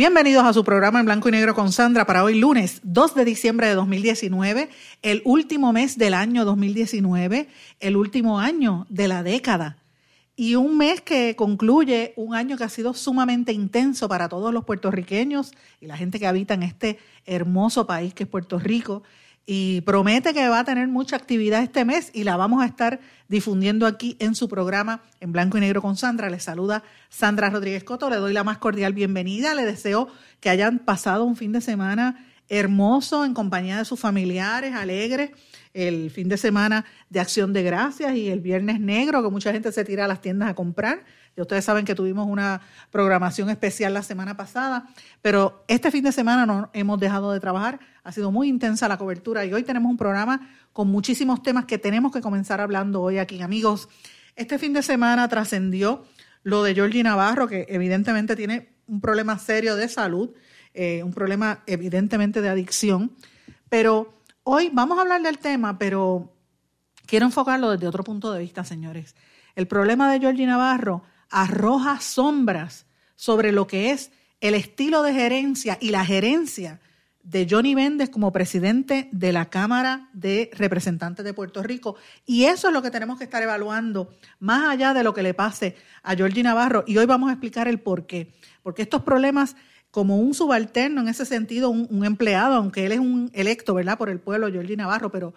[0.00, 3.26] Bienvenidos a su programa en blanco y negro con Sandra para hoy lunes 2 de
[3.26, 4.70] diciembre de 2019,
[5.02, 7.48] el último mes del año 2019,
[7.80, 9.76] el último año de la década.
[10.36, 14.64] Y un mes que concluye un año que ha sido sumamente intenso para todos los
[14.64, 19.02] puertorriqueños y la gente que habita en este hermoso país que es Puerto Rico
[19.52, 23.00] y promete que va a tener mucha actividad este mes y la vamos a estar
[23.26, 26.30] difundiendo aquí en su programa en blanco y negro con Sandra.
[26.30, 30.06] Le saluda Sandra Rodríguez Coto, le doy la más cordial bienvenida, le deseo
[30.38, 35.32] que hayan pasado un fin de semana hermoso en compañía de sus familiares, alegres,
[35.74, 39.72] el fin de semana de acción de gracias y el viernes negro, que mucha gente
[39.72, 41.02] se tira a las tiendas a comprar.
[41.36, 42.60] Y ustedes saben que tuvimos una
[42.92, 44.86] programación especial la semana pasada,
[45.22, 47.80] pero este fin de semana no hemos dejado de trabajar.
[48.02, 51.78] Ha sido muy intensa la cobertura y hoy tenemos un programa con muchísimos temas que
[51.78, 53.42] tenemos que comenzar hablando hoy aquí.
[53.42, 53.88] Amigos,
[54.36, 56.04] este fin de semana trascendió
[56.42, 60.30] lo de Georgie Navarro, que evidentemente tiene un problema serio de salud,
[60.72, 63.12] eh, un problema evidentemente de adicción,
[63.68, 66.32] pero hoy vamos a hablar del tema, pero
[67.06, 69.14] quiero enfocarlo desde otro punto de vista, señores.
[69.54, 74.10] El problema de Georgie Navarro arroja sombras sobre lo que es
[74.40, 76.80] el estilo de gerencia y la gerencia
[77.30, 81.94] de Johnny Méndez como presidente de la Cámara de Representantes de Puerto Rico.
[82.26, 84.10] Y eso es lo que tenemos que estar evaluando,
[84.40, 86.82] más allá de lo que le pase a Georgie Navarro.
[86.88, 88.32] Y hoy vamos a explicar el por qué.
[88.64, 89.54] Porque estos problemas,
[89.92, 94.10] como un subalterno, en ese sentido, un, empleado, aunque él es un electo, ¿verdad?, por
[94.10, 95.32] el pueblo, Georgie Navarro, pero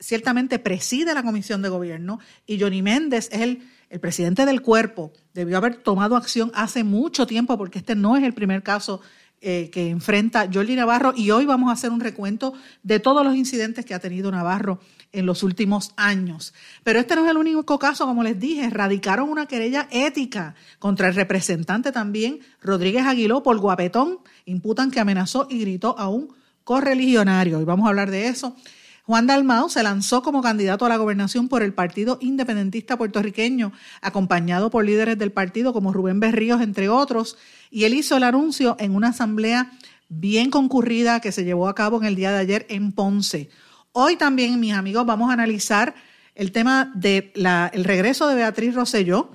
[0.00, 5.12] ciertamente preside la comisión de gobierno y Johnny Méndez es el el presidente del cuerpo
[5.32, 9.00] debió haber tomado acción hace mucho tiempo porque este no es el primer caso
[9.48, 12.52] eh, que enfrenta Jordi Navarro y hoy vamos a hacer un recuento
[12.82, 14.80] de todos los incidentes que ha tenido Navarro
[15.12, 16.52] en los últimos años.
[16.82, 21.06] Pero este no es el único caso, como les dije, radicaron una querella ética contra
[21.06, 26.34] el representante también, Rodríguez Aguiló, por guapetón, imputan que amenazó y gritó a un
[26.64, 27.60] correligionario.
[27.60, 28.56] Y vamos a hablar de eso.
[29.06, 34.68] Juan Dalmau se lanzó como candidato a la gobernación por el Partido Independentista Puertorriqueño, acompañado
[34.68, 37.38] por líderes del partido como Rubén Berríos, entre otros,
[37.70, 39.70] y él hizo el anuncio en una asamblea
[40.08, 43.48] bien concurrida que se llevó a cabo en el día de ayer en Ponce.
[43.92, 45.94] Hoy también, mis amigos, vamos a analizar
[46.34, 49.30] el tema del regreso de Beatriz Rosselló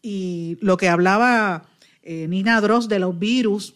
[0.00, 1.64] y lo que hablaba
[2.04, 3.74] eh, Nina Dross de los virus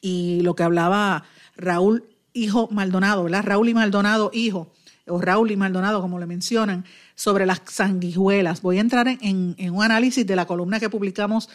[0.00, 1.22] y lo que hablaba
[1.56, 3.44] Raúl hijo Maldonado, ¿verdad?
[3.44, 4.72] Raúl y Maldonado, hijo,
[5.06, 6.84] o Raúl y Maldonado, como le mencionan,
[7.14, 8.62] sobre las sanguijuelas.
[8.62, 11.48] Voy a entrar en, un análisis de la columna que publicamos,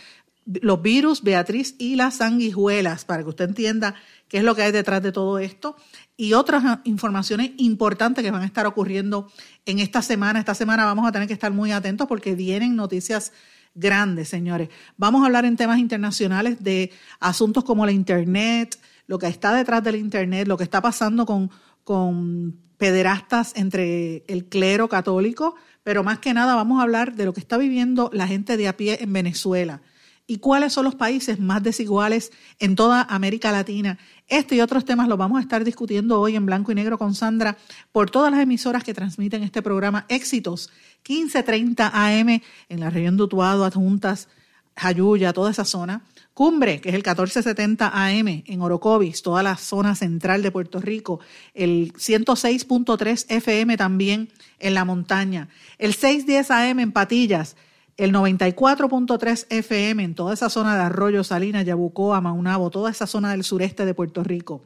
[0.45, 3.95] los virus, Beatriz y las sanguijuelas, para que usted entienda
[4.27, 5.75] qué es lo que hay detrás de todo esto
[6.15, 9.29] y otras informaciones importantes que van a estar ocurriendo
[9.65, 10.39] en esta semana.
[10.39, 13.33] Esta semana vamos a tener que estar muy atentos porque vienen noticias
[13.75, 14.69] grandes, señores.
[14.97, 19.83] Vamos a hablar en temas internacionales de asuntos como la Internet, lo que está detrás
[19.83, 21.49] del Internet, lo que está pasando con,
[21.83, 27.33] con pederastas entre el clero católico, pero más que nada vamos a hablar de lo
[27.33, 29.81] que está viviendo la gente de a pie en Venezuela
[30.27, 33.97] y cuáles son los países más desiguales en toda América Latina.
[34.27, 37.15] Este y otros temas los vamos a estar discutiendo hoy en blanco y negro con
[37.15, 37.57] Sandra
[37.93, 40.69] por todas las emisoras que transmiten este programa Éxitos
[41.07, 44.27] 1530 AM en la región de Utuado, Adjuntas,
[44.75, 46.03] Jayuya, toda esa zona.
[46.37, 51.19] Cumbre, que es el 1470 AM en Orocovis, toda la zona central de Puerto Rico.
[51.55, 55.49] El 106.3 FM también en la montaña.
[55.79, 57.55] El 610 AM en Patillas.
[57.97, 63.31] El 94.3 FM en toda esa zona de Arroyo, Salinas, Yabucoa, Maunabo, toda esa zona
[63.31, 64.61] del sureste de Puerto Rico.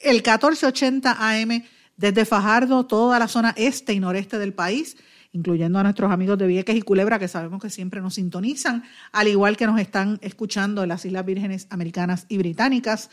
[0.00, 1.64] El 1480 AM
[1.96, 4.96] desde Fajardo, toda la zona este y noreste del país
[5.38, 8.82] incluyendo a nuestros amigos de Vieques y Culebra, que sabemos que siempre nos sintonizan,
[9.12, 13.08] al igual que nos están escuchando en las Islas Vírgenes Americanas y Británicas,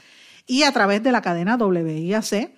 [0.48, 2.51] y a través de la cadena WIAC,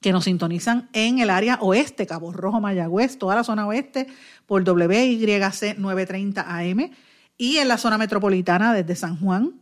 [0.00, 4.08] que nos sintonizan en el área oeste, Cabo Rojo, Mayagüez, toda la zona oeste,
[4.46, 6.90] por WYC 930 AM,
[7.38, 9.61] y en la zona metropolitana desde San Juan,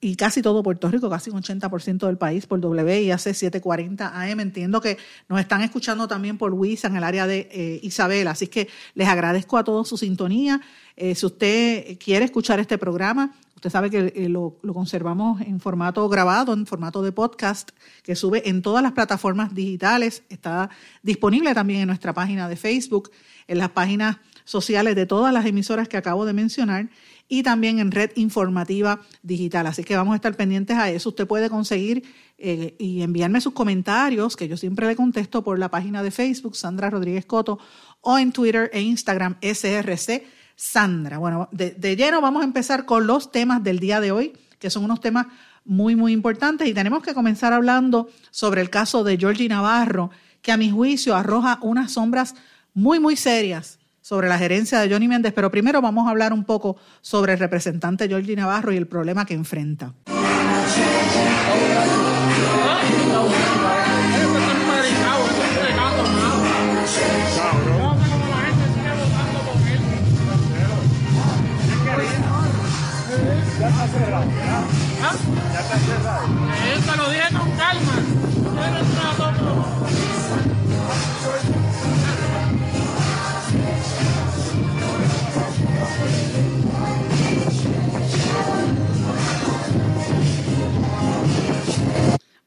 [0.00, 4.40] y casi todo Puerto Rico, casi un 80% del país por WIAC 740 AM.
[4.40, 4.96] Entiendo que
[5.28, 9.08] nos están escuchando también por WISA en el área de eh, Isabel, así que les
[9.08, 10.60] agradezco a todos su sintonía.
[10.96, 15.58] Eh, si usted quiere escuchar este programa, usted sabe que eh, lo, lo, conservamos en
[15.58, 17.70] formato grabado, en formato de podcast,
[18.04, 20.22] que sube en todas las plataformas digitales.
[20.28, 20.70] Está
[21.02, 23.10] disponible también en nuestra página de Facebook,
[23.48, 26.88] en las páginas sociales de todas las emisoras que acabo de mencionar
[27.28, 29.66] y también en red informativa digital.
[29.66, 31.10] Así que vamos a estar pendientes a eso.
[31.10, 32.02] Usted puede conseguir
[32.38, 36.56] eh, y enviarme sus comentarios, que yo siempre le contesto por la página de Facebook,
[36.56, 37.58] Sandra Rodríguez Coto,
[38.00, 40.24] o en Twitter e Instagram, SRC
[40.56, 41.18] Sandra.
[41.18, 44.70] Bueno, de, de lleno vamos a empezar con los temas del día de hoy, que
[44.70, 45.26] son unos temas
[45.64, 46.66] muy, muy importantes.
[46.66, 50.10] Y tenemos que comenzar hablando sobre el caso de Georgie Navarro,
[50.40, 52.34] que a mi juicio arroja unas sombras
[52.72, 53.77] muy, muy serias
[54.08, 57.38] sobre la gerencia de Johnny Méndez, pero primero vamos a hablar un poco sobre el
[57.38, 59.92] representante Georgie Navarro y el problema que enfrenta.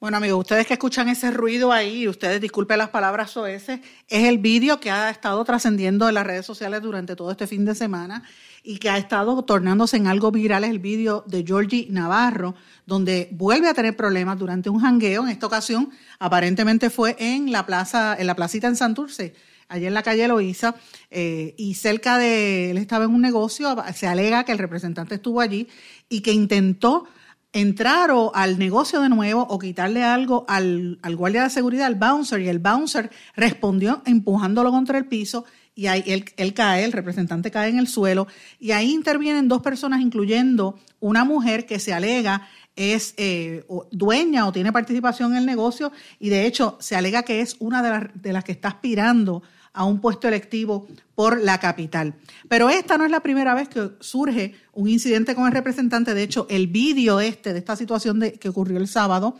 [0.01, 4.39] Bueno, amigos, ustedes que escuchan ese ruido ahí, ustedes disculpen las palabras ese es el
[4.39, 8.24] vídeo que ha estado trascendiendo en las redes sociales durante todo este fin de semana
[8.63, 12.56] y que ha estado tornándose en algo viral, es el vídeo de Georgie Navarro,
[12.88, 15.21] donde vuelve a tener problemas durante un jangueo.
[15.21, 19.36] En esta ocasión, aparentemente fue en la plaza, en la placita en Santurce,
[19.68, 20.74] allí en la calle Loíza,
[21.12, 25.42] eh, y cerca de él estaba en un negocio, se alega que el representante estuvo
[25.42, 25.68] allí
[26.09, 27.07] y que intentó
[27.53, 32.42] entrar o al negocio de nuevo o quitarle algo al, guardia de seguridad, al bouncer,
[32.42, 37.51] y el bouncer respondió empujándolo contra el piso y ahí él, él, cae, el representante
[37.51, 38.27] cae en el suelo
[38.59, 44.51] y ahí intervienen dos personas, incluyendo una mujer que se alega es eh, dueña o
[44.51, 48.03] tiene participación en el negocio y de hecho se alega que es una de las,
[48.15, 49.44] de las que está aspirando
[49.74, 52.16] a un puesto electivo por la capital.
[52.50, 56.14] Pero esta no es la primera vez que surge un incidente con el representante.
[56.14, 59.38] De hecho, el vídeo este de esta situación de, que ocurrió el sábado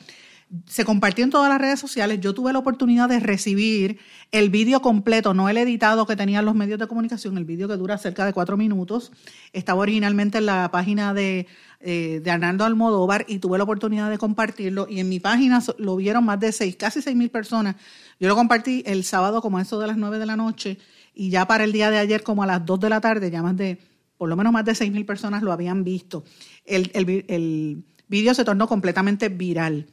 [0.68, 2.20] se compartió en todas las redes sociales.
[2.20, 4.00] Yo tuve la oportunidad de recibir
[4.32, 7.78] el vídeo completo, no el editado que tenían los medios de comunicación, el vídeo que
[7.78, 9.12] dura cerca de cuatro minutos.
[9.54, 11.48] Estaba originalmente en la página de,
[11.80, 14.88] eh, de Arnaldo Almodóvar y tuve la oportunidad de compartirlo.
[14.90, 17.76] Y en mi página lo vieron más de seis, casi seis mil personas.
[18.20, 20.78] Yo lo compartí el sábado como a eso de las nueve de la noche
[21.14, 23.42] y ya para el día de ayer como a las dos de la tarde, ya
[23.42, 23.80] más de,
[24.18, 26.26] por lo menos más de seis mil personas lo habían visto.
[26.66, 29.88] El, el, el vídeo se tornó completamente viral.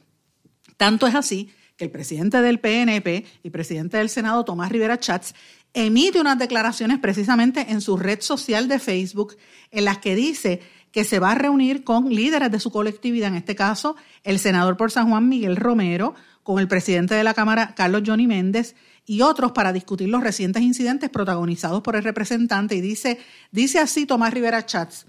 [0.79, 5.35] Tanto es así que el presidente del PNP y presidente del Senado, Tomás Rivera Chats,
[5.73, 9.35] emite unas declaraciones precisamente en su red social de Facebook
[9.71, 10.61] en las que dice
[10.93, 14.77] que se va a reunir con líderes de su colectividad, en este caso el senador
[14.77, 18.73] por San Juan Miguel Romero, con el presidente de la Cámara Carlos Johnny Méndez
[19.05, 22.75] y otros para discutir los recientes incidentes protagonizados por el representante.
[22.75, 23.19] Y dice,
[23.51, 25.05] dice así Tomás Rivera Chats,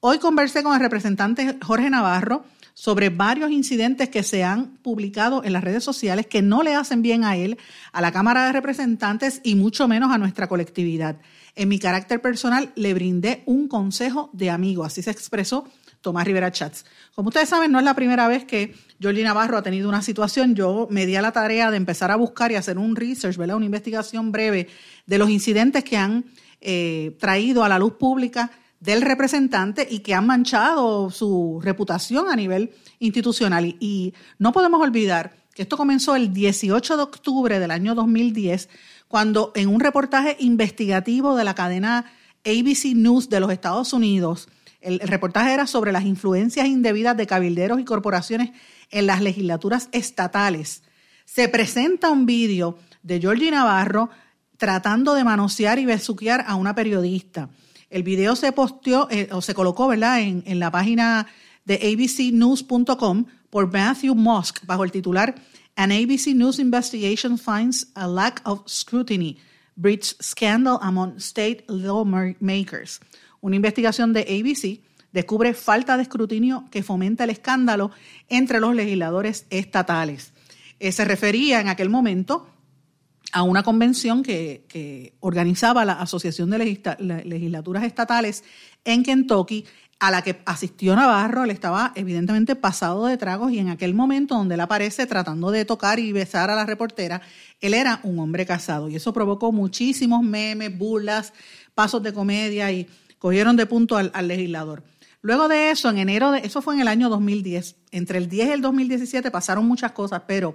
[0.00, 2.44] hoy conversé con el representante Jorge Navarro
[2.74, 7.02] sobre varios incidentes que se han publicado en las redes sociales que no le hacen
[7.02, 7.56] bien a él,
[7.92, 11.16] a la Cámara de Representantes y mucho menos a nuestra colectividad.
[11.54, 15.68] En mi carácter personal le brindé un consejo de amigo, así se expresó
[16.00, 16.84] Tomás Rivera Chats.
[17.14, 20.54] Como ustedes saben, no es la primera vez que Jordi Navarro ha tenido una situación.
[20.54, 23.56] Yo me di a la tarea de empezar a buscar y hacer un research, ¿verdad?
[23.56, 24.68] una investigación breve
[25.06, 26.26] de los incidentes que han
[26.60, 28.50] eh, traído a la luz pública
[28.80, 33.76] del representante y que han manchado su reputación a nivel institucional.
[33.80, 38.68] Y, no podemos olvidar que esto comenzó el 18 de octubre del año 2010,
[39.08, 42.06] cuando en un reportaje investigativo de la cadena
[42.44, 44.48] ABC News de los Estados Unidos,
[44.80, 48.50] el, reportaje era sobre las influencias indebidas de cabilderos y corporaciones
[48.90, 50.82] en las legislaturas estatales.
[51.24, 54.10] Se presenta un vídeo de Georgie Navarro
[54.58, 57.48] tratando de manosear y besuquear a una periodista.
[57.94, 61.28] El video se posteó eh, o se colocó, ¿verdad?, en, la página
[61.64, 65.36] de abcnews.com por Matthew Musk bajo el titular
[65.76, 69.38] An ABC News investigation finds a lack of scrutiny,
[69.76, 72.98] breach scandal among state lawmakers.
[73.40, 74.80] Una investigación de ABC
[75.12, 77.92] descubre falta de escrutinio que fomenta el escándalo
[78.28, 80.32] entre los legisladores estatales.
[80.80, 82.53] Eh, se refería en aquel momento
[83.34, 86.78] a una convención que, organizaba la Asociación de
[87.24, 88.44] Legislaturas Estatales
[88.84, 89.64] en Kentucky,
[89.98, 91.42] a la que asistió Navarro.
[91.42, 95.64] Él estaba evidentemente pasado de tragos y en aquel momento donde él aparece tratando de
[95.64, 97.22] tocar y besar a la reportera,
[97.60, 101.32] él era un hombre casado y eso provocó muchísimos memes, burlas,
[101.74, 102.86] pasos de comedia y
[103.18, 104.84] cogieron de punto al, legislador.
[105.22, 108.48] Luego de eso, en enero, de, eso fue en el año 2010, entre el 10
[108.48, 110.54] y el 2017 pasaron muchas cosas, pero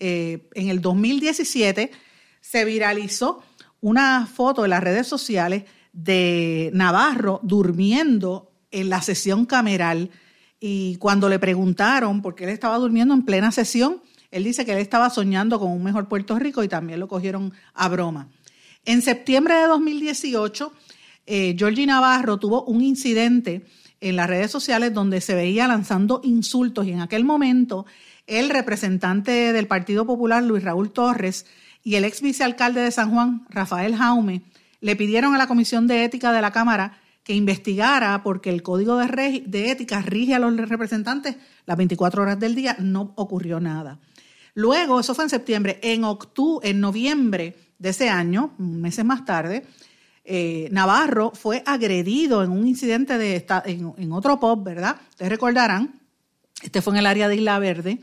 [0.00, 1.92] eh, en el 2017
[2.50, 3.42] se viralizó
[3.80, 10.10] una foto en las redes sociales de Navarro durmiendo en la sesión cameral
[10.60, 14.00] y cuando le preguntaron por qué él estaba durmiendo en plena sesión,
[14.30, 17.52] él dice que él estaba soñando con un mejor Puerto Rico y también lo cogieron
[17.74, 18.28] a broma.
[18.84, 20.72] En septiembre de 2018,
[21.26, 23.66] eh, Georgie Navarro tuvo un incidente
[24.00, 27.86] en las redes sociales donde se veía lanzando insultos y en aquel momento
[28.26, 31.46] el representante del Partido Popular, Luis Raúl Torres,
[31.86, 34.42] y el ex vicealcalde de San Juan, Rafael Jaume,
[34.80, 38.96] le pidieron a la Comisión de Ética de la Cámara que investigara porque el código
[38.96, 44.00] de, ética rige a los representantes las 24 horas del día, no ocurrió nada.
[44.54, 49.64] Luego, eso fue en septiembre, en octubre, en noviembre de ese año, meses más tarde,
[50.24, 54.96] eh, Navarro fue agredido en un incidente de en, en otro pub, ¿verdad?
[55.10, 56.00] Ustedes recordarán,
[56.60, 58.00] este fue en el área de Isla Verde,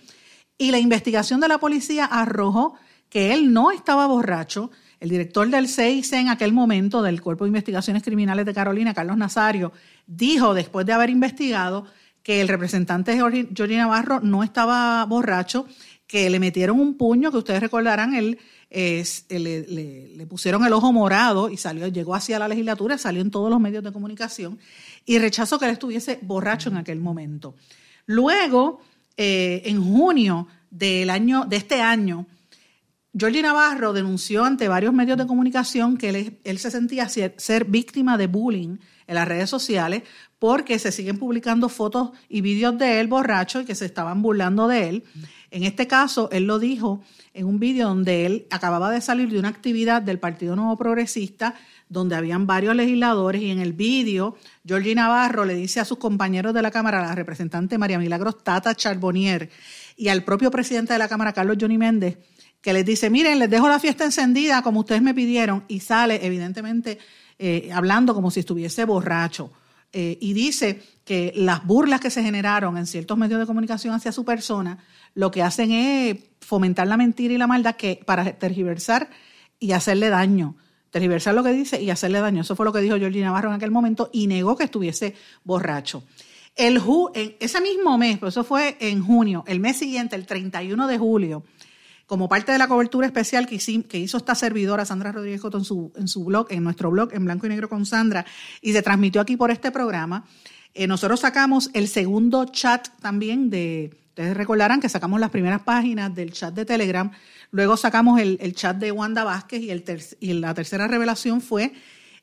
[0.58, 2.78] y la investigación de la policía arrojó
[3.14, 4.72] que él no estaba borracho.
[5.00, 9.18] El director del CIC en aquel momento, del Cuerpo de Investigaciones Criminales de Carolina, Carlos
[9.18, 9.72] Nazario,
[10.08, 11.86] dijo, después de haber investigado,
[12.24, 15.68] que el representante Jorge Navarro no estaba borracho,
[16.08, 18.40] que le metieron un puño, que ustedes recordarán, él
[18.72, 23.60] le, pusieron el ojo morado y salió, llegó hacia la legislatura, salió en todos los
[23.60, 24.58] medios de comunicación
[25.06, 27.54] y rechazó que él estuviese borracho en aquel momento.
[28.08, 28.82] Luego,
[29.18, 32.26] eh, en junio del año, de este año,
[33.16, 38.26] Georgie Navarro denunció ante varios medios de comunicación que él, se sentía ser, víctima de
[38.26, 40.02] bullying en las redes sociales
[40.40, 44.68] porque se siguen publicando fotos y vídeos de él borracho y que se estaban burlando
[44.68, 45.04] de él.
[45.52, 47.04] En este caso, él lo dijo
[47.36, 51.54] en un vídeo donde él acababa de salir de una actividad del Partido Nuevo Progresista
[51.90, 56.52] donde habían varios legisladores y en el vídeo Georgie Navarro le dice a sus compañeros
[56.54, 59.52] de la Cámara, la representante María Milagros Tata Charbonnier
[59.96, 62.18] y al propio presidente de la Cámara, Carlos Johnny Méndez,
[62.64, 66.26] que les dice, miren, les dejo la fiesta encendida como ustedes me pidieron, y sale
[66.26, 66.98] evidentemente
[67.38, 69.52] eh, hablando como si estuviese borracho.
[69.92, 74.14] Eh, y dice que las burlas que se generaron en ciertos medios de comunicación hacia
[74.14, 74.80] su persona,
[75.14, 79.10] lo que hacen es fomentar la mentira y la maldad que para tergiversar
[79.60, 80.56] y hacerle daño.
[80.90, 82.42] Tergiversar lo que dice y hacerle daño.
[82.42, 86.04] Eso fue lo que dijo Georgina Navarro en aquel momento y negó que estuviese borracho.
[86.56, 86.82] El
[87.16, 90.98] en ese mismo mes, pues eso fue en junio, el mes siguiente, el 31 de
[91.00, 91.44] julio,
[92.06, 93.56] como parte de la cobertura especial que,
[93.98, 97.50] hizo esta servidora, Sandra Rodríguez Coto, en su, blog, en nuestro blog, en blanco y
[97.50, 98.26] negro con Sandra,
[98.62, 100.26] y se transmitió aquí por este programa,
[100.74, 106.14] eh, nosotros sacamos el segundo chat también de, ustedes recordarán que sacamos las primeras páginas
[106.14, 107.12] del chat de Telegram,
[107.52, 109.62] luego sacamos el, chat de Wanda Vázquez
[110.20, 111.74] y la tercera revelación fue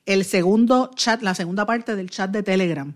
[0.06, 2.92] el segundo chat, la segunda parte del chat de Telegram.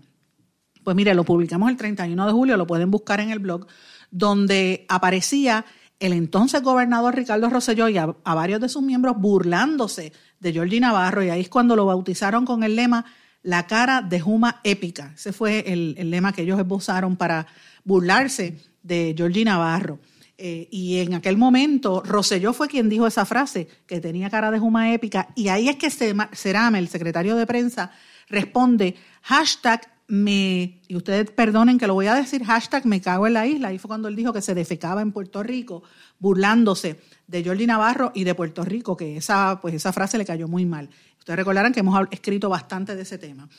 [0.83, 3.67] Pues mire, lo publicamos el 31 de julio, lo pueden buscar en el blog,
[4.11, 5.65] donde aparecía
[5.99, 11.23] el entonces gobernador Ricardo Rosselló y a, varios de sus miembros burlándose de Georgie Navarro
[11.23, 13.05] y ahí es cuando lo bautizaron con el lema
[13.43, 15.13] La cara de Juma épica.
[15.15, 17.47] Ese fue el, lema que ellos esbozaron para
[17.83, 19.99] burlarse de Georgie Navarro.
[20.37, 24.59] Eh, y en aquel momento Rosselló fue quien dijo esa frase, que tenía cara de
[24.59, 27.91] Juma épica, y ahí es que Cerame, el secretario de prensa,
[28.27, 33.33] responde hashtag me, y ustedes perdonen que lo voy a decir, hashtag me cago en
[33.33, 33.69] la isla.
[33.69, 35.83] Ahí fue cuando él dijo que se defecaba en Puerto Rico,
[36.19, 40.47] burlándose de Jordi Navarro y de Puerto Rico, que esa, pues esa frase le cayó
[40.47, 40.89] muy mal.
[41.17, 43.49] Ustedes recordarán que hemos escrito bastante de ese tema.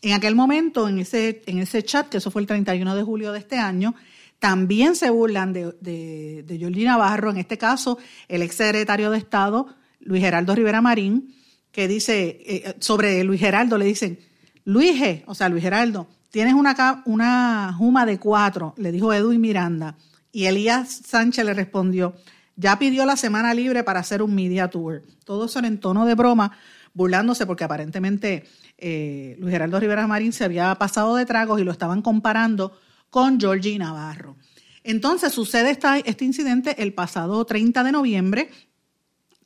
[0.00, 3.30] En aquel momento, en ese, en ese chat, que eso fue el 31 de julio
[3.30, 3.94] de este año,
[4.40, 9.68] también se burlan de, Jordi Navarro, en este caso, el ex secretario de Estado,
[10.00, 11.32] Luis Geraldo Rivera Marín,
[11.70, 14.18] que dice, eh, sobre Luis Geraldo le dicen,
[14.64, 19.96] Luis o sea, Luis Geraldo, tienes una, una juma de cuatro, le dijo Edwin Miranda.
[20.30, 22.14] Y Elías Sánchez le respondió,
[22.56, 25.02] ya pidió la semana libre para hacer un media tour.
[25.24, 26.52] Todo eso en tono de broma,
[26.94, 28.44] burlándose porque aparentemente
[28.78, 32.78] eh, Luis Geraldo Rivera Marín se había pasado de tragos y lo estaban comparando
[33.10, 34.36] con Georgie Navarro.
[34.84, 38.50] Entonces sucede este incidente el pasado 30 de noviembre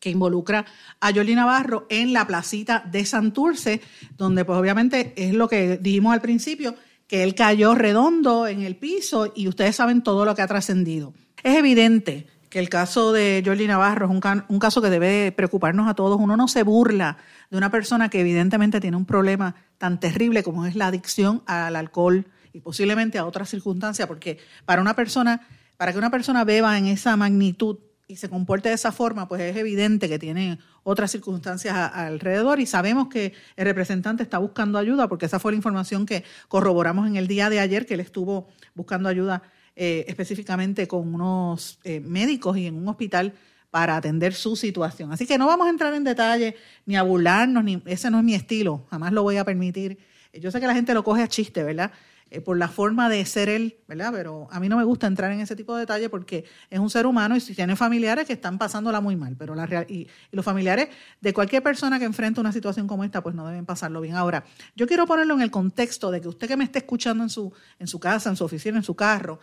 [0.07, 0.65] que involucra
[1.01, 3.81] a Yoli Navarro en la placita de Santurce,
[4.17, 6.77] donde pues obviamente es lo que dijimos al principio,
[7.09, 11.13] que él cayó redondo en el piso y ustedes saben todo lo que ha trascendido.
[11.43, 15.89] Es evidente que el caso de Georgie Navarro es un, un, caso que debe preocuparnos
[15.89, 16.21] a todos.
[16.21, 17.17] Uno no se burla
[17.51, 21.75] de una persona que evidentemente tiene un problema tan terrible como es la adicción al
[21.75, 26.79] alcohol y posiblemente a otras circunstancias, porque para una persona, para que una persona beba
[26.79, 31.11] en esa magnitud y se comporte de esa forma, pues es evidente que tiene otras
[31.11, 36.07] circunstancias alrededor y sabemos que el representante está buscando ayuda, porque esa fue la información
[36.07, 39.43] que corroboramos en el día de ayer, que él estuvo buscando ayuda
[39.75, 43.35] eh, específicamente con unos eh, médicos y en un hospital
[43.71, 45.13] para atender su situación.
[45.13, 48.25] Así que no vamos a entrar en detalle ni a burlarnos, ni ese no es
[48.25, 49.99] mi estilo, jamás lo voy a permitir.
[50.33, 51.91] Yo sé que la gente lo coge a chiste, ¿verdad?
[52.29, 54.11] Eh, por la forma de ser él, ¿verdad?
[54.13, 56.91] Pero a mí no me gusta entrar en ese tipo de detalle porque es un
[56.91, 60.45] ser humano y si tiene familiares que están pasándola muy mal, pero la y, los
[60.45, 60.89] familiares
[61.21, 64.17] de cualquier persona que enfrenta una situación como esta, pues no deben pasarlo bien.
[64.17, 67.31] Ahora, yo quiero ponerlo en el contexto de que usted que me esté escuchando en
[67.31, 69.39] su, en su casa, en su oficina, en su carro,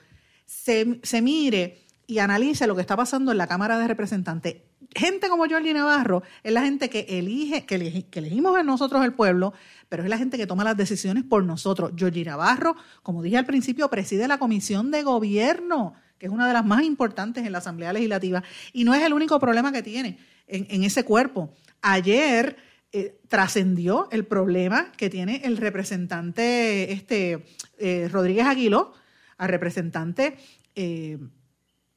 [0.45, 4.57] se, se mire y analice lo que está pasando en la Cámara de Representantes
[4.95, 9.53] gente como Jordi Navarro es la gente que elige, que, elegimos nosotros el pueblo,
[9.93, 11.91] pero es la gente que toma las decisiones por nosotros.
[11.95, 16.53] Jordi Navarro, como dije al principio, preside la Comisión de Gobierno, que es una de
[16.53, 20.17] las más importantes en la Asamblea Legislativa, y no es el único problema que tiene
[20.47, 21.53] en, ese cuerpo.
[21.83, 22.57] Ayer
[22.91, 27.45] eh, trascendió el problema que tiene el representante este,
[27.77, 28.93] eh, Rodríguez Aguiló,
[29.37, 30.37] al representante...
[30.73, 31.19] Eh,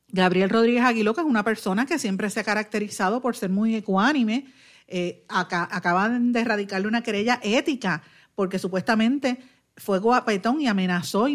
[0.08, 3.74] Gabriel Rodríguez Aguiló, que es una persona que siempre se ha caracterizado por ser muy
[3.74, 4.46] ecuánime,
[4.88, 8.02] eh, acaban de erradicarle una querella ética
[8.34, 9.38] porque supuestamente
[9.76, 11.26] fue guapetón y amenazó,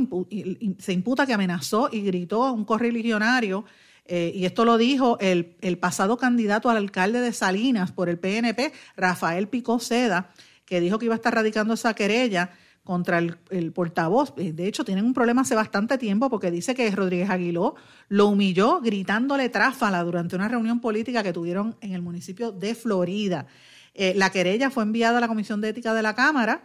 [0.79, 3.65] se imputa que amenazó y gritó a un correligionario,
[4.05, 8.17] eh, y esto lo dijo el, el, pasado candidato al alcalde de Salinas por el
[8.17, 10.31] PNP, Rafael Picó Seda,
[10.65, 12.51] que dijo que iba a estar radicando esa querella
[12.83, 14.33] contra el, portavoz.
[14.37, 17.75] Eh, de hecho, tienen un problema hace bastante tiempo porque dice que Rodríguez Aguiló
[18.09, 23.45] lo humilló gritándole tráfala durante una reunión política que tuvieron en el municipio de Florida.
[23.93, 26.63] Eh, la querella fue enviada a la Comisión de Ética de la Cámara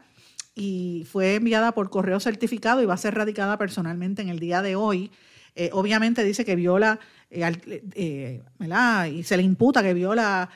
[0.55, 4.63] y fue enviada por correo certificado y va a ser radicada personalmente en el día
[4.63, 5.11] de hoy.
[5.55, 6.99] Eh, obviamente dice que viola,
[7.31, 10.49] y se le imputa que viola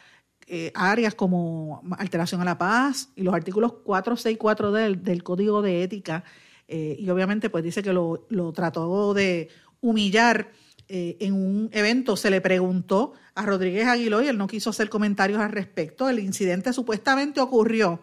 [0.53, 5.85] eh, áreas como alteración a la paz y los artículos 464 del, del Código de
[5.85, 6.25] Ética.
[6.67, 9.49] Eh, y obviamente pues dice que lo, trató de
[9.81, 10.51] humillar
[10.89, 12.17] eh, en un evento.
[12.17, 16.09] Se le preguntó a Rodríguez Aguiló y él no quiso hacer comentarios al respecto.
[16.09, 18.01] El incidente supuestamente ocurrió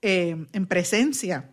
[0.00, 1.50] en presencia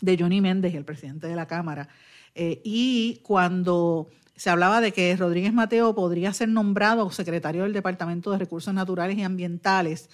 [0.00, 1.86] de Johnny Méndez, el presidente de la Cámara.
[2.34, 4.08] y cuando
[4.40, 9.18] se hablaba de que Rodríguez Mateo podría ser nombrado secretario del Departamento de Recursos Naturales
[9.18, 10.08] y Ambientales.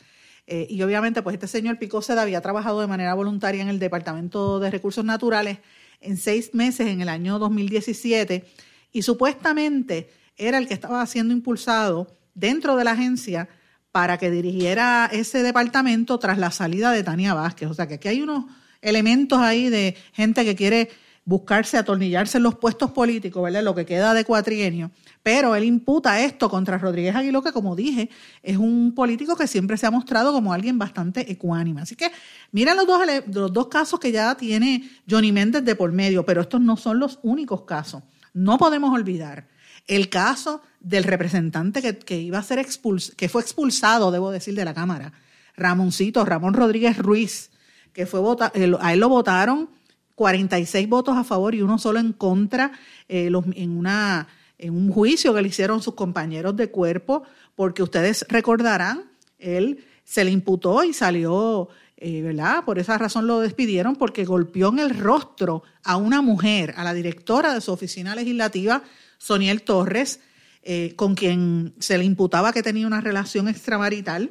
[0.49, 4.59] Eh, y obviamente, pues este señor Picoseda había trabajado de manera voluntaria en el Departamento
[4.59, 5.59] de Recursos Naturales
[6.01, 8.45] en seis meses en el año 2017
[8.91, 13.49] y supuestamente era el que estaba siendo impulsado dentro de la agencia
[13.93, 17.71] para que dirigiera ese departamento tras la salida de Tania Vázquez.
[17.71, 18.47] O sea que aquí hay unos
[18.81, 20.89] elementos ahí de gente que quiere
[21.27, 23.63] buscarse, atornillarse en los puestos políticos, ¿verdad?
[23.65, 24.93] Lo que queda de cuatrienio.
[25.25, 28.09] Pero él imputa esto contra Rodríguez Aguiló, que como dije,
[28.45, 31.83] es un político que siempre se ha mostrado como alguien bastante ecuánime.
[31.83, 32.13] Así que
[32.53, 36.43] mira los dos, los dos casos que ya tiene Johnny Méndez de por medio, pero
[36.43, 38.05] estos no son los únicos casos.
[38.33, 39.49] No podemos olvidar
[39.89, 44.65] el caso del representante que, iba a ser expulsado, que fue expulsado, debo decir, de
[44.65, 45.13] la Cámara,
[45.57, 47.51] Ramoncito, Ramón Rodríguez Ruiz,
[47.93, 49.76] que fue a él lo votaron
[50.17, 52.73] 46 votos a favor y uno solo en contra
[53.09, 54.27] eh, en, una,
[54.59, 57.23] en un juicio que le hicieron sus compañeros de cuerpo,
[57.55, 59.05] porque ustedes recordarán,
[59.39, 62.65] él se le imputó y salió, eh, ¿verdad?
[62.65, 66.95] Por esa razón lo despidieron porque golpeó en el rostro a una mujer, a la
[66.95, 68.83] directora de su oficina legislativa,
[69.19, 70.21] Soniel Torres,
[70.63, 74.31] eh, con quien se le imputaba que tenía una relación extramarital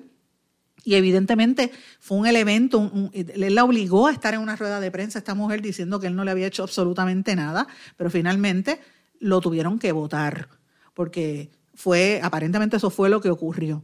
[0.85, 5.17] y evidentemente fue un elemento, él la obligó a estar en una rueda de prensa,
[5.17, 7.67] esta mujer diciendo que él no le había hecho absolutamente nada,
[7.97, 8.79] pero finalmente
[9.19, 10.47] lo tuvieron que votar,
[10.93, 13.83] porque fue, aparentemente eso fue lo que ocurrió.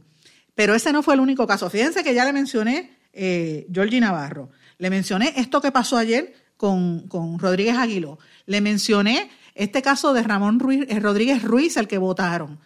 [0.54, 1.68] Pero ese no fue el único caso.
[1.68, 7.08] Fíjense que ya le mencioné eh, Georgie Navarro, le mencioné esto que pasó ayer con,
[7.08, 11.98] con Rodríguez Aguiló, le mencioné este caso de Ramón Ruiz, eh, Rodríguez Ruiz, el que
[11.98, 12.60] votaron.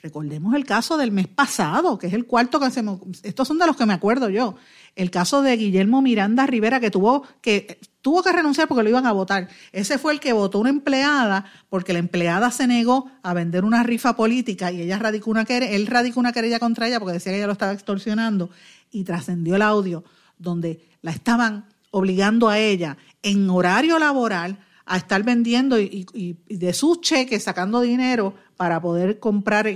[0.00, 3.00] Recordemos el caso del mes pasado, que es el cuarto que hacemos.
[3.24, 4.54] Estos son de los que me acuerdo yo.
[4.94, 9.06] El caso de Guillermo Miranda Rivera, que tuvo que, tuvo que renunciar porque lo iban
[9.06, 9.48] a votar.
[9.72, 13.82] Ese fue el que votó una empleada porque la empleada se negó a vender una
[13.82, 17.32] rifa política y ella radicó una querella, él radicó una querella contra ella porque decía
[17.32, 18.50] que ella lo estaba extorsionando
[18.92, 20.04] y trascendió el audio
[20.38, 27.00] donde la estaban obligando a ella en horario laboral a estar vendiendo y, de sus
[27.00, 29.68] cheques sacando dinero para poder comprar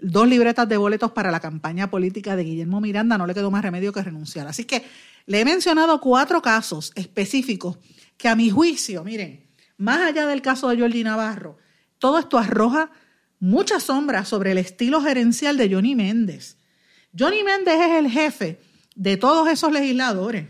[0.00, 3.62] dos libretas de boletos para la campaña política de Guillermo Miranda, no le quedó más
[3.62, 4.46] remedio que renunciar.
[4.46, 4.84] Así que
[5.26, 7.78] le he mencionado cuatro casos específicos
[8.16, 11.58] que a mi juicio, miren, más allá del caso de Jordi Navarro,
[11.98, 12.90] todo esto arroja
[13.40, 16.56] mucha sombra sobre el estilo gerencial de Johnny Méndez.
[17.18, 18.60] Johnny Méndez es el jefe
[18.94, 20.46] de todos esos legisladores.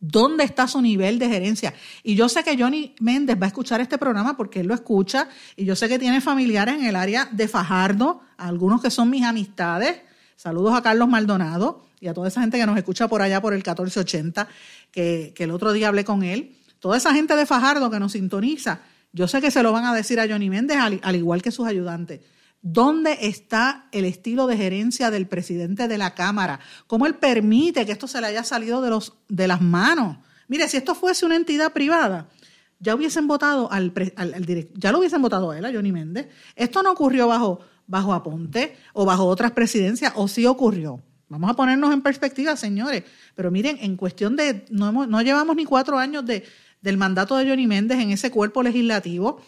[0.00, 1.74] ¿Dónde está su nivel de gerencia?
[2.02, 5.28] Y yo sé que Johnny Méndez va a escuchar este programa porque él lo escucha
[5.56, 9.24] y yo sé que tiene familiares en el área de Fajardo, algunos que son mis
[9.24, 10.00] amistades.
[10.36, 13.52] Saludos a Carlos Maldonado y a toda esa gente que nos escucha por allá por
[13.52, 14.48] el 1480,
[14.90, 16.56] que, que el otro día hablé con él.
[16.78, 18.80] Toda esa gente de Fajardo que nos sintoniza,
[19.12, 21.66] yo sé que se lo van a decir a Johnny Méndez al igual que sus
[21.66, 22.20] ayudantes.
[22.62, 26.60] ¿Dónde está el estilo de gerencia del presidente de la Cámara?
[26.86, 30.18] ¿Cómo él permite que esto se le haya salido de, los, de las manos?
[30.46, 32.28] Mire, si esto fuese una entidad privada,
[32.78, 36.28] ya hubiesen votado al, al, ya lo hubiesen votado a él, a Johnny Méndez.
[36.54, 41.00] Esto no ocurrió bajo, bajo Aponte o bajo otras presidencias, o sí ocurrió.
[41.28, 43.04] Vamos a ponernos en perspectiva, señores.
[43.36, 46.44] Pero miren, en cuestión de, no, no llevamos ni cuatro años de,
[46.82, 49.40] del mandato de Johnny Méndez en ese cuerpo legislativo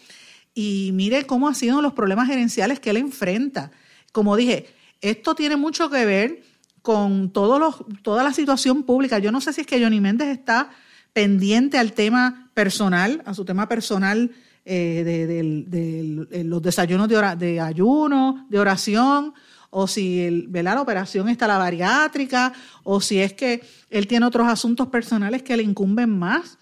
[0.53, 3.71] y mire cómo han sido los problemas gerenciales que él enfrenta.
[4.11, 4.67] Como dije,
[5.01, 6.43] esto tiene mucho que ver
[6.81, 9.19] con todos los, toda la situación pública.
[9.19, 10.69] Yo no sé si es que Johnny Méndez está
[11.13, 14.31] pendiente al tema personal, a su tema personal
[14.65, 19.33] eh, de, los desayunos de, de, ayuno, de oración,
[19.69, 24.47] o si el, la operación está la bariátrica, o si es que él tiene otros
[24.47, 26.57] asuntos personales que le incumben más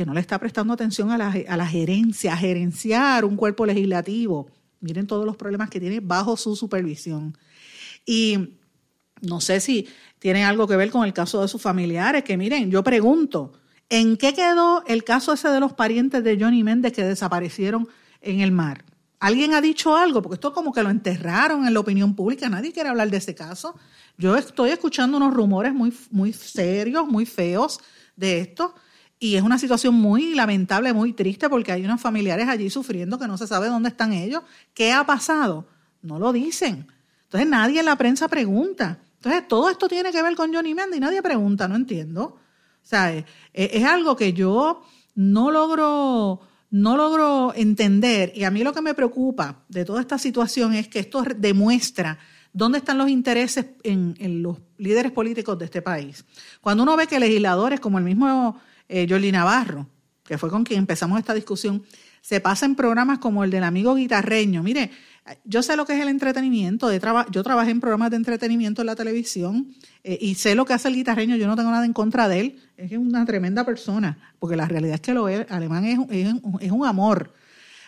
[0.00, 3.66] que no le está prestando atención a la, a la gerencia, a gerenciar un cuerpo
[3.66, 4.50] legislativo.
[4.80, 7.36] Miren todos los problemas que tiene bajo su supervisión.
[8.06, 8.56] Y
[9.20, 9.86] no sé si
[10.18, 13.52] tiene algo que ver con el caso de sus familiares, que miren, yo pregunto,
[13.90, 17.86] ¿en qué quedó el caso ese de los parientes de Johnny Méndez que desaparecieron
[18.22, 18.86] en el mar?
[19.18, 20.22] ¿Alguien ha dicho algo?
[20.22, 23.34] Porque esto como que lo enterraron en la opinión pública, nadie quiere hablar de ese
[23.34, 23.74] caso.
[24.16, 27.80] Yo estoy escuchando unos rumores muy, muy serios, muy feos
[28.16, 28.74] de esto.
[29.22, 33.28] Y es una situación muy lamentable, muy triste, porque hay unos familiares allí sufriendo que
[33.28, 34.42] no se sabe dónde están ellos.
[34.72, 35.68] ¿Qué ha pasado?
[36.00, 36.86] No lo dicen.
[37.24, 38.98] Entonces nadie en la prensa pregunta.
[39.16, 42.22] Entonces todo esto tiene que ver con Johnny Mendy nadie pregunta, no entiendo.
[42.24, 42.38] O
[42.82, 44.82] sea, es, es algo que yo
[45.14, 48.32] no logro, no logro entender.
[48.34, 52.18] Y a mí lo que me preocupa de toda esta situación es que esto demuestra
[52.54, 56.24] dónde están los intereses en, en, los líderes políticos de este país.
[56.62, 58.58] Cuando uno ve que legisladores como el mismo
[58.90, 59.86] eh, Navarro,
[60.24, 61.82] que fue con quien empezamos esta discusión,
[62.20, 64.62] se pasa en programas como el del amigo guitarreño.
[64.62, 64.90] Mire,
[65.44, 67.00] yo sé lo que es el entretenimiento, de
[67.30, 69.74] yo trabajé en programas de entretenimiento en la televisión
[70.04, 72.40] eh, y sé lo que hace el guitarreño, yo no tengo nada en contra de
[72.40, 75.98] él, es una tremenda persona, porque la realidad es que lo es, alemán es,
[76.60, 77.32] es un amor.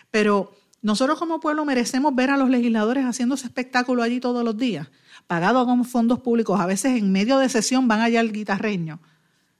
[0.09, 4.57] Pero nosotros como pueblo merecemos ver a los legisladores haciendo ese espectáculo allí todos los
[4.57, 4.89] días,
[5.27, 8.99] pagado con fondos públicos, a veces en medio de sesión van allá al guitarreño,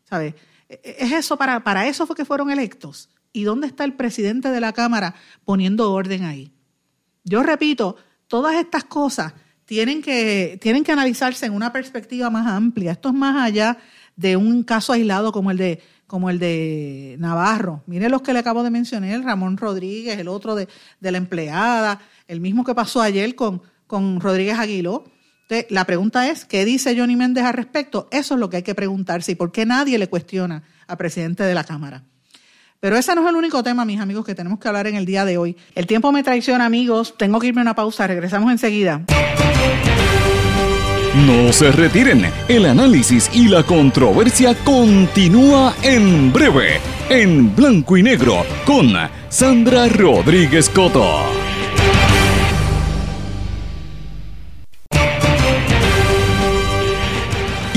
[0.03, 0.35] ¿sabes?
[0.69, 3.09] ¿Es eso para, para eso fue que fueron electos?
[3.31, 6.53] ¿Y dónde está el presidente de la Cámara poniendo orden ahí?
[7.23, 7.95] Yo repito,
[8.27, 9.33] todas estas cosas
[9.65, 12.91] tienen que, tienen que analizarse en una perspectiva más amplia.
[12.91, 13.77] Esto es más allá
[14.15, 17.83] de un caso aislado como el de, como el de Navarro.
[17.87, 20.67] Miren los que le acabo de mencionar, Ramón Rodríguez, el otro de,
[20.99, 25.05] de la empleada, el mismo que pasó ayer con, con Rodríguez Aguiló
[25.69, 28.07] la pregunta es, ¿qué dice Johnny Méndez al respecto?
[28.11, 31.43] Eso es lo que hay que preguntarse y por qué nadie le cuestiona al presidente
[31.43, 32.03] de la Cámara.
[32.79, 35.05] Pero ese no es el único tema, mis amigos, que tenemos que hablar en el
[35.05, 35.55] día de hoy.
[35.73, 37.15] El tiempo me traiciona, amigos.
[37.17, 38.07] Tengo que irme a una pausa.
[38.07, 39.01] Regresamos enseguida.
[41.15, 42.25] No se retiren.
[42.49, 48.93] El análisis y la controversia continúa en breve, en blanco y negro, con
[49.29, 51.42] Sandra Rodríguez Coto.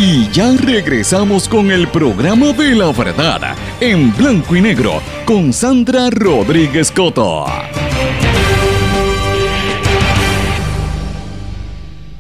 [0.08, 6.10] Y ya regresamos con el programa de la verdad, en blanco y negro, con Sandra
[6.10, 7.44] Rodríguez Coto.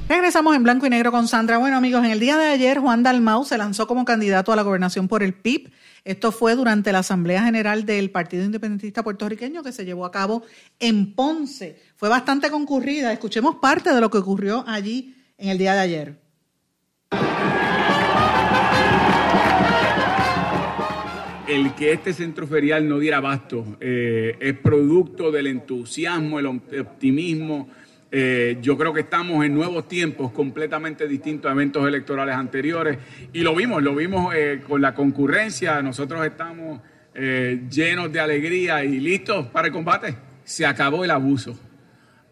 [0.08, 1.58] Regresamos en blanco y negro con Sandra.
[1.58, 4.62] Bueno amigos, en el día de ayer Juan Dalmau se lanzó como candidato a la
[4.62, 5.70] gobernación por el PIB.
[6.04, 10.42] Esto fue durante la Asamblea General del Partido Independentista Puertorriqueño que se llevó a cabo
[10.80, 11.80] en Ponce.
[11.94, 13.12] Fue bastante concurrida.
[13.12, 16.25] Escuchemos parte de lo que ocurrió allí en el día de ayer.
[21.48, 27.68] El que este centro ferial no diera abasto eh, es producto del entusiasmo, el optimismo.
[28.10, 32.98] Eh, yo creo que estamos en nuevos tiempos completamente distintos a eventos electorales anteriores
[33.32, 35.80] y lo vimos, lo vimos eh, con la concurrencia.
[35.82, 36.80] Nosotros estamos
[37.70, 40.14] llenos de alegría y listos para el combate.
[40.44, 41.58] Se acabó el abuso.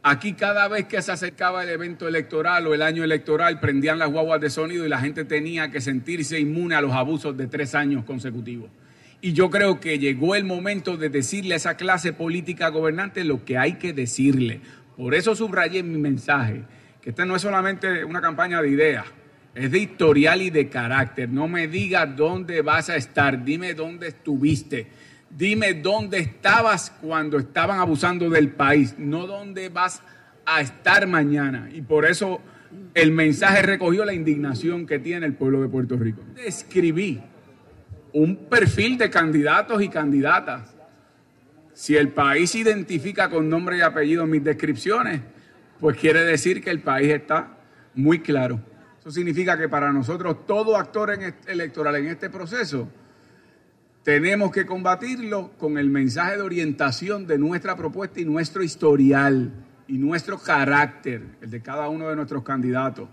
[0.03, 4.11] Aquí cada vez que se acercaba el evento electoral o el año electoral prendían las
[4.11, 7.75] guaguas de sonido y la gente tenía que sentirse inmune a los abusos de tres
[7.75, 8.69] años consecutivos.
[9.25, 13.43] Y yo creo que llegó el momento de decirle a esa clase política gobernante lo
[13.43, 14.61] que hay que decirle.
[14.99, 16.61] Por eso subrayé mi mensaje
[17.01, 19.07] que esta no es solamente una campaña de ideas,
[19.55, 21.31] es de historial y de carácter.
[21.31, 24.89] No me digas dónde vas a estar, dime dónde estuviste
[25.31, 30.03] Dime dónde estabas cuando estaban abusando del país, no dónde vas
[30.45, 31.71] a estar mañana.
[31.73, 32.43] Y por eso
[32.93, 36.21] el mensaje recogió la indignación que tiene el pueblo de Puerto Rico.
[36.37, 37.23] Escribí
[38.15, 40.75] un perfil de candidatos y candidatas.
[41.75, 45.21] Si el país identifica con nombre y apellido mis descripciones,
[45.81, 47.59] pues quiere decir que el país está
[47.95, 48.61] muy claro.
[49.01, 51.11] Eso significa que para nosotros todo actor
[51.47, 52.89] electoral en este proceso
[54.05, 59.51] tenemos que combatirlo con el mensaje de orientación de nuestra propuesta y nuestro historial
[59.89, 63.09] y nuestro carácter, el de cada uno de nuestros candidatos.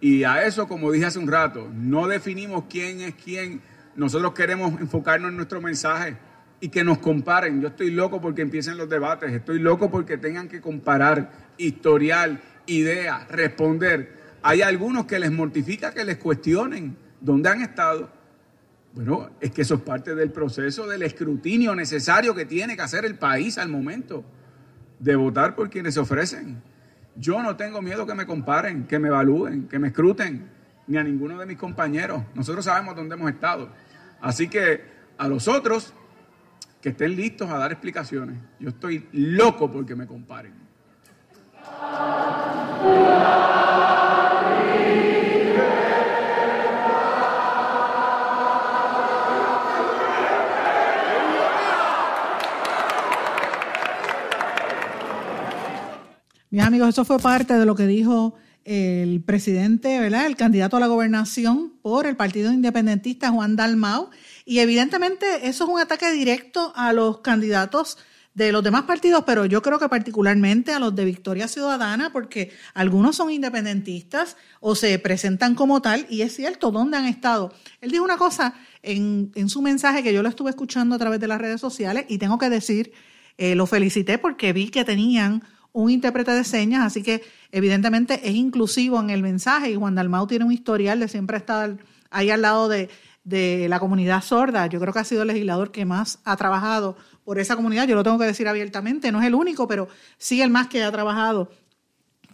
[0.00, 3.60] Y a eso, como dije hace un rato, no definimos quién es quién.
[3.98, 6.16] Nosotros queremos enfocarnos en nuestro mensaje
[6.60, 7.60] y que nos comparen.
[7.60, 13.26] Yo estoy loco porque empiecen los debates, estoy loco porque tengan que comparar historial, idea,
[13.28, 14.16] responder.
[14.40, 18.16] Hay algunos que les mortifica que les cuestionen dónde han estado
[18.94, 23.04] bueno, es que eso es parte del proceso del escrutinio necesario que tiene que hacer
[23.04, 24.24] el país al momento
[24.98, 26.62] de votar por quienes se ofrecen.
[27.14, 30.48] Yo no tengo miedo que me comparen, que me evalúen, que me escruten,
[30.88, 32.22] ni a ninguno de mis compañeros.
[32.34, 33.68] Nosotros sabemos dónde hemos estado.
[34.20, 34.82] Así que
[35.16, 35.92] a los otros
[36.80, 38.38] que estén listos a dar explicaciones.
[38.58, 40.54] Yo estoy loco porque me comparen.
[56.50, 58.34] Mis amigos, eso fue parte de lo que dijo
[58.68, 60.26] el presidente, ¿verdad?
[60.26, 64.10] El candidato a la gobernación por el Partido Independentista, Juan Dalmau.
[64.44, 67.96] Y evidentemente eso es un ataque directo a los candidatos
[68.34, 72.52] de los demás partidos, pero yo creo que particularmente a los de Victoria Ciudadana, porque
[72.74, 77.54] algunos son independentistas o se presentan como tal, y es cierto, ¿dónde han estado?
[77.80, 78.52] Él dijo una cosa
[78.82, 82.04] en, en su mensaje que yo lo estuve escuchando a través de las redes sociales
[82.06, 82.92] y tengo que decir,
[83.38, 88.34] eh, lo felicité porque vi que tenían un intérprete de señas, así que evidentemente es
[88.34, 91.76] inclusivo en el mensaje y Juan Dalmau tiene un historial de siempre estar
[92.10, 92.88] ahí al lado de,
[93.68, 94.66] la comunidad sorda.
[94.68, 97.86] Yo creo que ha sido el legislador que más ha trabajado por esa comunidad.
[97.86, 100.82] Yo lo tengo que decir abiertamente, no es el único, pero sí el más que
[100.82, 101.50] ha trabajado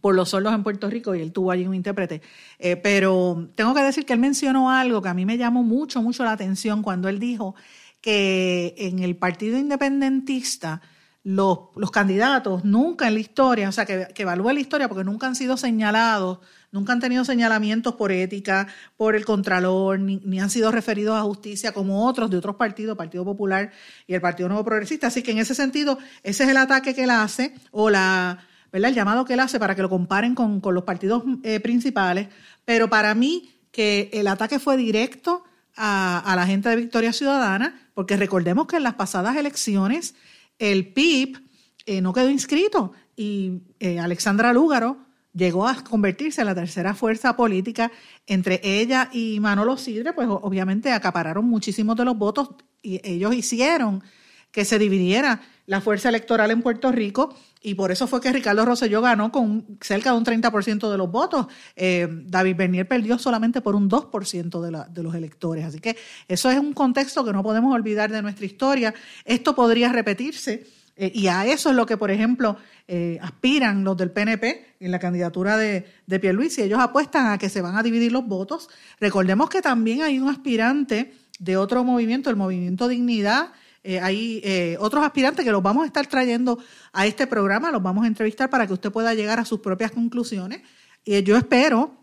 [0.00, 2.22] por los sordos en Puerto Rico y él tuvo allí un intérprete.
[2.58, 6.00] Eh, pero tengo que decir que él mencionó algo que a mí me llamó mucho,
[6.02, 7.54] mucho la atención cuando él dijo
[8.00, 10.82] que en el Partido Independentista
[11.24, 15.04] los, los, candidatos nunca en la historia, o sea, que, que evalúe la historia porque
[15.04, 16.38] nunca han sido señalados,
[16.74, 21.72] nunca han tenido señalamientos por ética, por el Contralor, ni, han sido referidos a justicia
[21.72, 23.70] como otros de otros partidos, Partido Popular
[24.08, 25.06] y el Partido Nuevo Progresista.
[25.06, 28.90] Así que en ese sentido, ese es el ataque que él hace o la, ¿verdad?
[28.90, 32.26] el llamado que él hace para que lo comparen con, con los partidos eh, principales.
[32.64, 35.44] Pero para mí, que el ataque fue directo
[35.76, 40.16] a, a la gente de Victoria Ciudadana, porque recordemos que en las pasadas elecciones,
[40.58, 41.38] el PIB
[41.86, 44.98] eh, no quedó inscrito y eh, Alexandra Lúgaro
[45.32, 47.90] llegó a convertirse en la tercera fuerza política.
[48.26, 52.50] Entre ella y Manolo Sidre, pues obviamente acapararon muchísimos de los votos
[52.82, 54.02] y ellos hicieron
[54.50, 57.34] que se dividiera la fuerza electoral en Puerto Rico
[57.66, 61.10] y por eso fue que Ricardo Rosselló ganó con cerca de un 30% de los
[61.10, 61.46] votos.
[61.74, 65.64] Eh, David Bernier perdió solamente por un 2% de, de los electores.
[65.64, 65.96] Así que
[66.28, 68.92] eso es un contexto que no podemos olvidar de nuestra historia.
[69.24, 70.66] Esto podría repetirse.
[70.96, 74.90] Eh, y a eso es lo que, por ejemplo, eh, aspiran los del PNP en
[74.90, 76.60] la candidatura de, de Pierluisi.
[76.60, 78.68] Ellos apuestan a que se van a dividir los votos.
[79.00, 83.52] Recordemos que también hay un aspirante de otro movimiento, el Movimiento Dignidad,
[83.86, 86.58] eh, hay eh, otros aspirantes que los vamos a estar trayendo
[86.94, 89.92] a este programa, los vamos a entrevistar para que usted pueda llegar a sus propias
[89.92, 90.62] conclusiones.
[91.04, 91.94] Y yo espero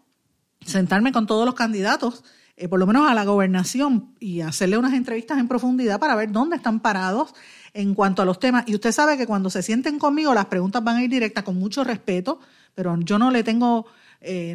[0.63, 2.23] sentarme con todos los candidatos,
[2.55, 6.31] eh, por lo menos a la gobernación, y hacerle unas entrevistas en profundidad para ver
[6.31, 7.33] dónde están parados
[7.73, 8.65] en cuanto a los temas.
[8.67, 11.57] Y usted sabe que cuando se sienten conmigo, las preguntas van a ir directas con
[11.57, 12.39] mucho respeto,
[12.75, 13.87] pero yo no le tengo,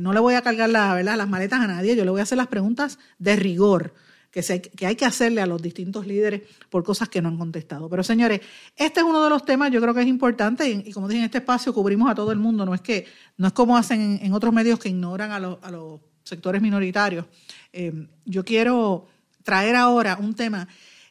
[0.01, 1.17] no le voy a cargar la, ¿verdad?
[1.17, 3.95] las maletas a nadie, yo le voy a hacer las preguntas de rigor
[4.43, 7.89] que, hay que hacerle a los distintos líderes por cosas que no han contestado.
[7.89, 8.41] Pero señores,
[8.77, 11.25] este es uno de los temas, yo creo que es importante y, como dije en
[11.25, 13.07] este espacio cubrimos a todo el mundo, no es que
[13.39, 17.25] no es como hacen en, otros medios que ignoran a, los sectores minoritarios.
[17.73, 19.07] Eh, yo quiero
[19.43, 20.69] traer ahora un tema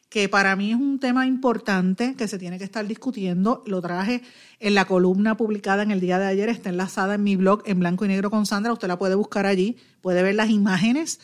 [0.08, 3.64] que para mí es un tema importante que se tiene que estar discutiendo.
[3.66, 4.22] Lo traje
[4.60, 7.80] en la columna publicada en el día de ayer, está enlazada en mi blog en
[7.80, 11.18] blanco y negro con Sandra, usted la puede buscar allí, puede ver las imágenes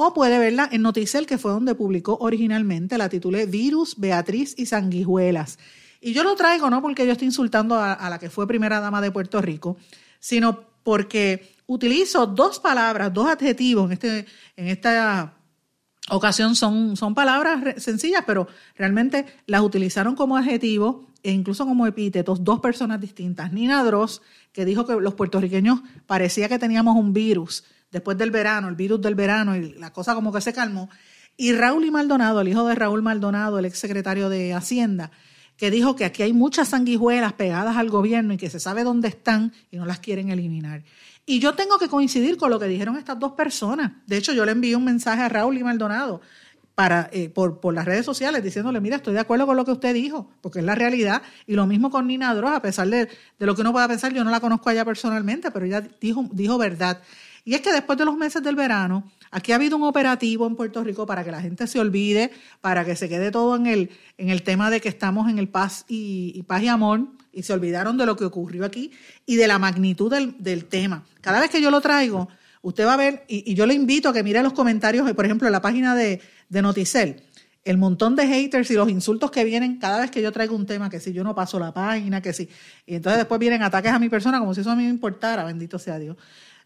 [0.00, 4.66] o puede verla en Noticel, que fue donde publicó originalmente, la titulé Virus, Beatriz y
[4.66, 5.58] Sanguijuelas.
[6.00, 9.00] Y yo lo traigo no porque yo esté insultando a, la que fue primera dama
[9.00, 9.76] de Puerto Rico,
[10.20, 15.34] sino porque utilizo dos palabras, dos adjetivos en, este, en esta
[16.10, 22.44] ocasión son, son palabras sencillas, pero realmente las utilizaron como adjetivo e incluso como epítetos
[22.44, 23.52] dos personas distintas.
[23.52, 28.68] Nina Dross, que dijo que los puertorriqueños parecía que teníamos un virus después del verano,
[28.68, 30.88] el virus del verano, y la cosa como que se calmó.
[31.36, 35.10] Y Raúl y Maldonado, el hijo de Raúl Maldonado, el ex secretario de Hacienda,
[35.56, 39.08] que dijo que aquí hay muchas sanguijuelas pegadas al gobierno y que se sabe dónde
[39.08, 40.82] están y no las quieren eliminar.
[41.26, 43.92] Y yo tengo que coincidir con lo que dijeron estas dos personas.
[44.06, 46.22] De hecho, yo le envié un mensaje a Raúl y Maldonado
[46.74, 49.92] para, eh, por, las redes sociales diciéndole, mira, estoy de acuerdo con lo que usted
[49.92, 51.22] dijo, porque es la realidad.
[51.46, 54.12] Y lo mismo con Nina Droz, a pesar de, de lo que uno pueda pensar,
[54.12, 57.02] yo no la conozco allá personalmente, pero ella dijo, dijo verdad.
[57.48, 60.54] Y es que después de los meses del verano, aquí ha habido un operativo en
[60.54, 62.30] Puerto Rico para que la gente se olvide,
[62.60, 65.48] para que se quede todo en el, en el tema de que estamos en el
[65.48, 68.90] paz y, y paz y amor, y se olvidaron de lo que ocurrió aquí
[69.24, 71.06] y de la magnitud del, tema.
[71.22, 72.28] Cada vez que yo lo traigo,
[72.60, 75.48] usted va a ver, y, yo le invito a que mire los comentarios, por ejemplo,
[75.48, 77.22] en la página de, de Noticel,
[77.70, 80.66] el montón de haters y los insultos que vienen cada vez que yo traigo un
[80.66, 82.48] tema, que si yo no paso la página, que si...
[82.86, 85.44] Y entonces después vienen ataques a mi persona como si eso a mí me importara,
[85.44, 86.16] bendito sea Dios.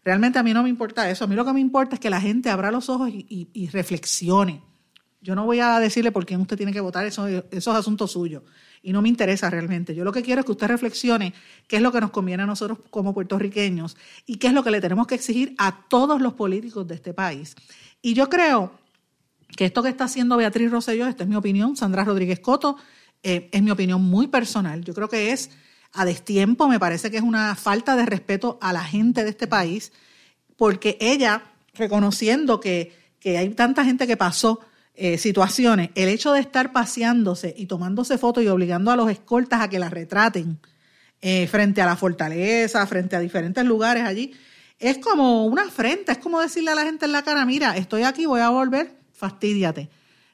[0.03, 2.09] Realmente a mí no me importa eso, a mí lo que me importa es que
[2.09, 4.61] la gente abra los ojos y, reflexione.
[5.21, 8.07] Yo no voy a decirle por quién usted tiene que votar, eso, eso es asunto
[8.07, 8.43] suyo
[8.81, 9.95] y no me interesa realmente.
[9.95, 11.33] Yo lo que quiero es que usted reflexione
[11.67, 14.71] qué es lo que nos conviene a nosotros como puertorriqueños y qué es lo que
[14.71, 17.55] le tenemos que exigir a todos los políticos de este país.
[18.01, 18.82] Y yo creo
[19.55, 22.77] que esto que está haciendo Beatriz Rosselló, esta es mi opinión, Sandra Rodríguez Coto,
[23.23, 24.83] eh, es mi opinión muy personal.
[24.83, 25.49] Yo creo que es
[25.93, 29.47] a destiempo, me parece que es una falta de respeto a la gente de este
[29.47, 29.91] país,
[30.57, 34.59] porque ella, reconociendo que, que hay tanta gente que pasó
[34.95, 39.61] eh, situaciones, el hecho de estar paseándose y tomándose fotos y obligando a los escoltas
[39.61, 40.59] a que la retraten
[41.19, 44.33] eh, frente a la fortaleza, frente a diferentes lugares allí,
[44.77, 48.03] es como una afrenta, es como decirle a la gente en la cara, mira, estoy
[48.03, 49.89] aquí, voy a volver, fastidiate.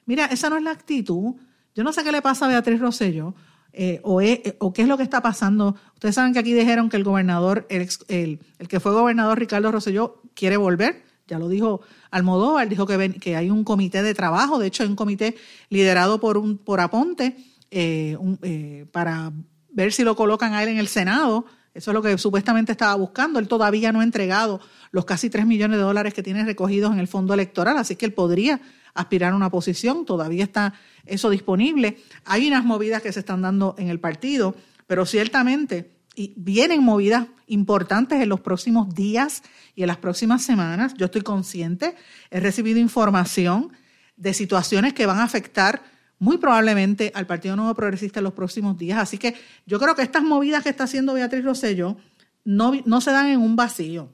[0.06, 1.34] Mira, esa no es la actitud.
[1.74, 3.34] Yo no sé qué le pasa a Beatriz Rosselló
[3.72, 4.20] eh, o,
[4.58, 5.76] o, qué es lo que está pasando.
[5.94, 9.70] Ustedes saben que aquí dijeron que el gobernador, el, el, el que fue gobernador Ricardo
[9.70, 11.04] Rosselló, quiere volver.
[11.28, 14.88] Ya lo dijo Almodóvar, dijo que, que hay un comité de trabajo, de hecho hay
[14.88, 15.36] un comité
[15.68, 17.36] liderado por, un, por Aponte
[17.70, 19.32] eh, eh, para
[19.70, 21.46] ver si lo colocan a él en el Senado.
[21.72, 23.38] Eso es lo que supuestamente estaba buscando.
[23.38, 26.98] Él todavía no ha entregado los casi 3 millones de dólares que tiene recogidos en
[26.98, 28.60] el fondo electoral, así que él podría
[28.94, 30.74] aspirar a una posición, todavía está
[31.06, 31.98] eso disponible.
[32.24, 34.54] Hay unas movidas que se están dando en el partido,
[34.86, 39.42] pero ciertamente y vienen movidas importantes en los próximos días
[39.74, 40.94] y en las próximas semanas.
[40.94, 41.94] Yo estoy consciente,
[42.30, 43.72] he recibido información
[44.16, 45.82] de situaciones que van a afectar
[46.20, 48.98] muy probablemente al Partido Nuevo Progresista en los próximos días.
[48.98, 49.34] Así que
[49.66, 51.96] yo creo que estas movidas que está haciendo Beatriz Rosselló
[52.44, 54.12] no, no se dan en un vacío.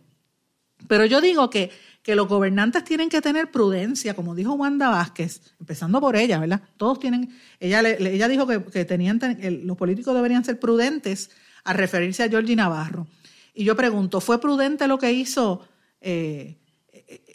[0.88, 1.70] Pero yo digo que,
[2.02, 6.62] que los gobernantes tienen que tener prudencia, como dijo Wanda Vázquez, empezando por ella, ¿verdad?
[6.76, 9.20] Todos tienen, ella, ella dijo que, que tenían,
[9.64, 11.30] los políticos deberían ser prudentes
[11.64, 13.08] a referirse a Georgie Navarro.
[13.52, 15.66] Y yo pregunto, ¿fue prudente lo que hizo
[16.00, 16.56] eh,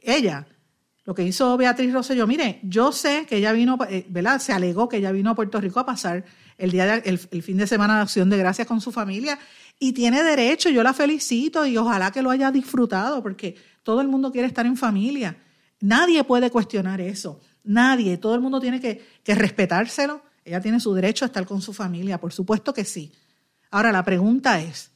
[0.04, 0.48] ella?
[1.04, 2.28] Lo que hizo Beatriz Rosselló.
[2.28, 4.40] Mire, yo sé que ella vino, eh, ¿verdad?
[4.40, 6.24] Se alegó que ella vino a Puerto Rico a pasar
[6.58, 9.40] el, día el, fin de semana de acción de gracias con su familia
[9.80, 14.08] y tiene derecho, yo la felicito y ojalá que lo haya disfrutado porque todo el
[14.08, 15.38] mundo quiere estar en familia.
[15.80, 20.22] Nadie puede cuestionar eso, nadie, todo el mundo tiene que, que respetárselo.
[20.46, 23.12] Ella tiene su derecho a estar con su familia, por supuesto que sí.
[23.72, 24.92] Ahora la pregunta es,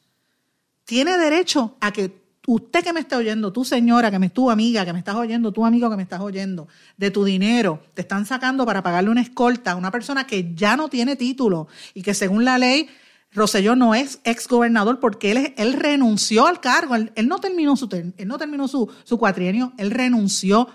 [0.84, 4.86] ¿tiene derecho a que usted que me está oyendo, tu señora, que me tu amiga,
[4.86, 8.26] que me estás oyendo, tu amigo que me estás oyendo, de tu dinero, te están
[8.26, 12.14] sacando para pagarle una escolta a una persona que ya no tiene título y que
[12.14, 12.88] según la ley
[13.32, 18.28] Roselló no es exgobernador porque él, él renunció al cargo, él, no terminó, su, él
[18.28, 20.70] no terminó su, su cuatrienio, él renunció,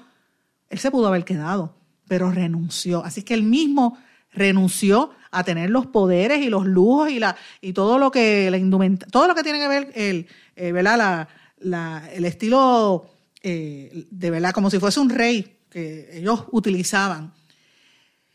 [0.69, 1.75] él se pudo haber quedado,
[2.07, 3.03] pero renunció.
[3.05, 3.97] Así que él mismo
[4.33, 8.99] renunció a tener los poderes y los lujos y la y todo lo que la
[9.11, 10.99] todo lo que tiene que ver el eh, ¿verdad?
[10.99, 11.29] La,
[11.61, 13.07] el estilo
[13.43, 17.33] eh, de verdad como si fuese un rey que ellos utilizaban.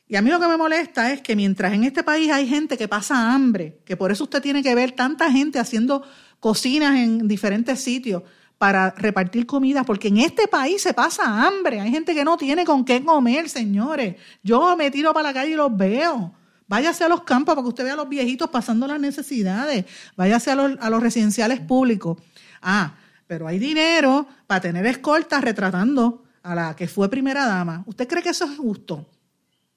[0.07, 2.77] Y a mí lo que me molesta es que mientras en este país hay gente
[2.77, 6.03] que pasa hambre, que por eso usted tiene que ver tanta gente haciendo
[6.39, 8.23] cocinas en diferentes sitios
[8.57, 11.81] para repartir comida, porque en este país se pasa hambre.
[11.81, 14.15] Hay gente que no tiene con qué comer, señores.
[14.43, 16.33] Yo me tiro para la calle y los veo.
[16.67, 19.85] Váyase a los campos para que usted vea a los viejitos pasando las necesidades.
[20.15, 22.17] Váyase a los, a los residenciales públicos.
[22.61, 22.95] Ah,
[23.27, 27.83] pero hay dinero para tener escoltas retratando a la que fue primera dama.
[27.87, 29.09] ¿Usted cree que eso es justo?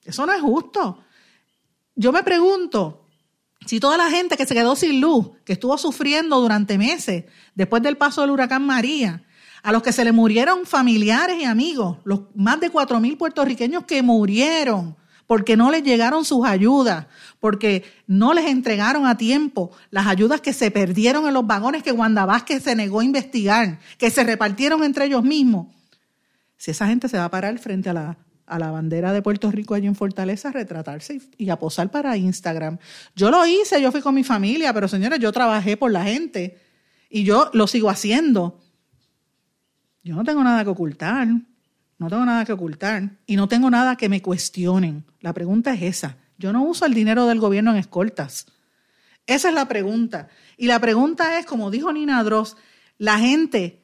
[0.05, 1.03] Eso no es justo.
[1.95, 3.07] Yo me pregunto,
[3.67, 7.25] si toda la gente que se quedó sin luz, que estuvo sufriendo durante meses
[7.55, 9.25] después del paso del huracán María,
[9.63, 13.85] a los que se le murieron familiares y amigos, los más de cuatro mil puertorriqueños
[13.85, 14.97] que murieron
[15.29, 17.07] porque no les llegaron sus ayudas,
[17.39, 21.93] porque no les entregaron a tiempo las ayudas que se perdieron en los vagones que
[21.93, 25.69] Wanda Vázquez se negó a investigar, que se repartieron entre ellos mismos.
[26.57, 28.17] Si esa gente se va a parar frente a la
[28.49, 32.79] a la bandera de Puerto Rico allí en Fortaleza, retratarse y, a posar para Instagram.
[33.15, 36.59] Yo lo hice, yo fui con mi familia, pero señores, yo trabajé por la gente
[37.11, 38.59] y yo lo sigo haciendo.
[40.03, 41.29] Yo no tengo nada que ocultar,
[41.99, 45.05] no tengo nada que ocultar y no tengo nada que me cuestionen.
[45.21, 46.17] La pregunta es esa.
[46.39, 48.47] Yo no uso el dinero del gobierno en escoltas.
[49.27, 50.29] Esa es la pregunta.
[50.57, 52.57] Y la pregunta es, como dijo Nina Dross,
[52.99, 53.83] la gente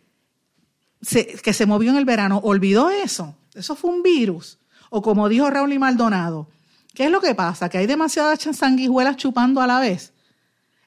[1.43, 3.37] que se movió en el verano olvidó eso.
[3.53, 4.59] Eso fue un virus.
[4.91, 6.49] O como dijo Raúl y Maldonado,
[6.95, 7.69] ¿qué es lo que pasa?
[7.69, 10.13] Que hay demasiadas sanguijuelas chupando a la vez.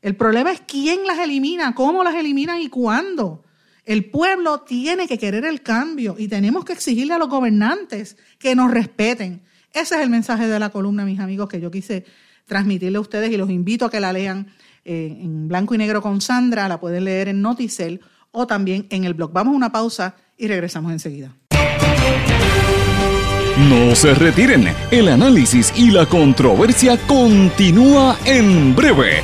[0.01, 3.43] El problema es quién las elimina, cómo las eliminan y cuándo.
[3.87, 8.53] El pueblo tiene que querer el cambio y tenemos que exigirle a los gobernantes que
[8.53, 9.43] nos respeten.
[9.73, 12.03] Ese es el mensaje de la columna, mis amigos, que yo quise
[12.45, 14.47] transmitirle a ustedes y los invito a que la lean
[14.83, 19.05] eh, en blanco y negro con Sandra, la pueden leer en Noticel o también en
[19.05, 19.31] el blog.
[19.31, 21.33] Vamos a una pausa y regresamos enseguida.
[23.57, 29.23] No se retiren, el análisis y la controversia continúa en breve,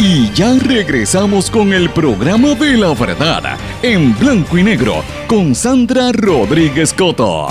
[0.00, 6.12] Y ya regresamos con el programa de la verdad en blanco y negro con Sandra
[6.12, 7.48] Rodríguez Coto.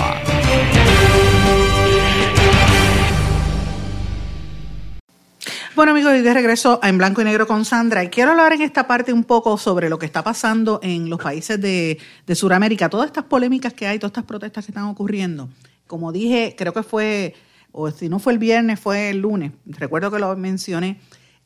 [5.76, 8.02] Bueno amigos, y de regreso En Blanco y Negro con Sandra.
[8.02, 11.20] Y quiero hablar en esta parte un poco sobre lo que está pasando en los
[11.20, 12.88] países de, de Sudamérica.
[12.88, 15.50] Todas estas polémicas que hay, todas estas protestas que están ocurriendo.
[15.86, 17.34] Como dije, creo que fue,
[17.72, 19.52] o si no fue el viernes, fue el lunes.
[19.66, 20.98] Recuerdo que lo mencioné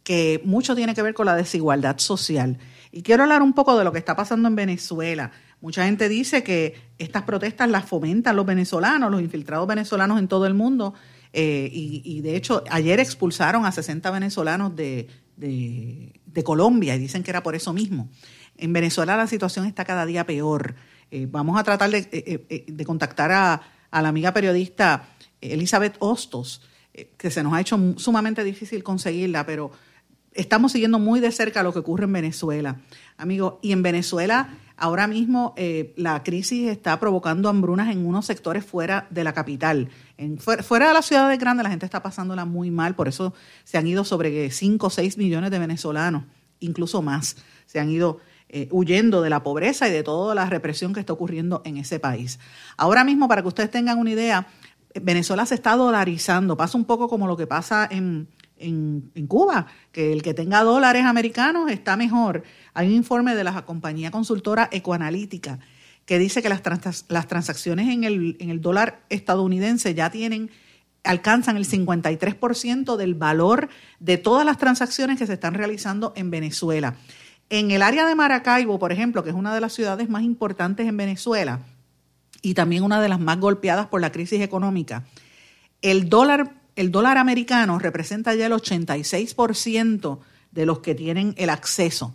[0.04, 2.58] que mucho tiene que ver con la desigualdad social.
[2.90, 5.30] Y quiero hablar un poco de lo que está pasando en Venezuela.
[5.60, 10.46] Mucha gente dice que estas protestas las fomentan los venezolanos, los infiltrados venezolanos en todo
[10.46, 10.94] el mundo.
[11.32, 15.08] Eh, y, de hecho, ayer expulsaron a 60 venezolanos de,
[16.44, 18.10] Colombia y dicen que era por eso mismo.
[18.56, 20.74] En Venezuela la situación está cada día peor.
[21.10, 25.08] Eh, vamos a tratar de, eh, de contactar a, a, la amiga periodista
[25.40, 26.62] Elizabeth Hostos
[27.16, 29.70] que se nos ha hecho sumamente difícil conseguirla, pero
[30.34, 32.80] estamos siguiendo muy de cerca lo que ocurre en Venezuela,
[33.16, 33.54] amigos.
[33.62, 39.06] Y en Venezuela ahora mismo eh, la crisis está provocando hambrunas en unos sectores fuera
[39.10, 39.88] de la capital.
[40.16, 43.78] En, fuera, de las ciudades grandes la gente está pasándola muy mal, por eso se
[43.78, 46.24] han ido sobre 5 o 6 millones de venezolanos,
[46.60, 48.18] incluso más, se han ido
[48.48, 51.98] eh, huyendo de la pobreza y de toda la represión que está ocurriendo en ese
[51.98, 52.38] país.
[52.76, 54.48] Ahora mismo, para que ustedes tengan una idea,
[55.00, 58.28] Venezuela se está dolarizando, pasa un poco como lo que pasa en,
[58.62, 62.42] en, Cuba, que el que tenga dólares americanos está mejor.
[62.74, 65.58] Hay un informe de la compañía consultora Ecoanalítica
[66.06, 66.62] que dice que las,
[67.08, 70.50] las transacciones en el, dólar estadounidense ya tienen
[71.04, 76.94] alcanzan el 53% del valor de todas las transacciones que se están realizando en Venezuela.
[77.50, 80.86] En el área de Maracaibo, por ejemplo, que es una de las ciudades más importantes
[80.86, 81.60] en Venezuela
[82.40, 85.04] y también una de las más golpeadas por la crisis económica,
[85.82, 90.18] el dólar el dólar americano representa ya el 86%
[90.50, 92.14] de los que tienen el acceso.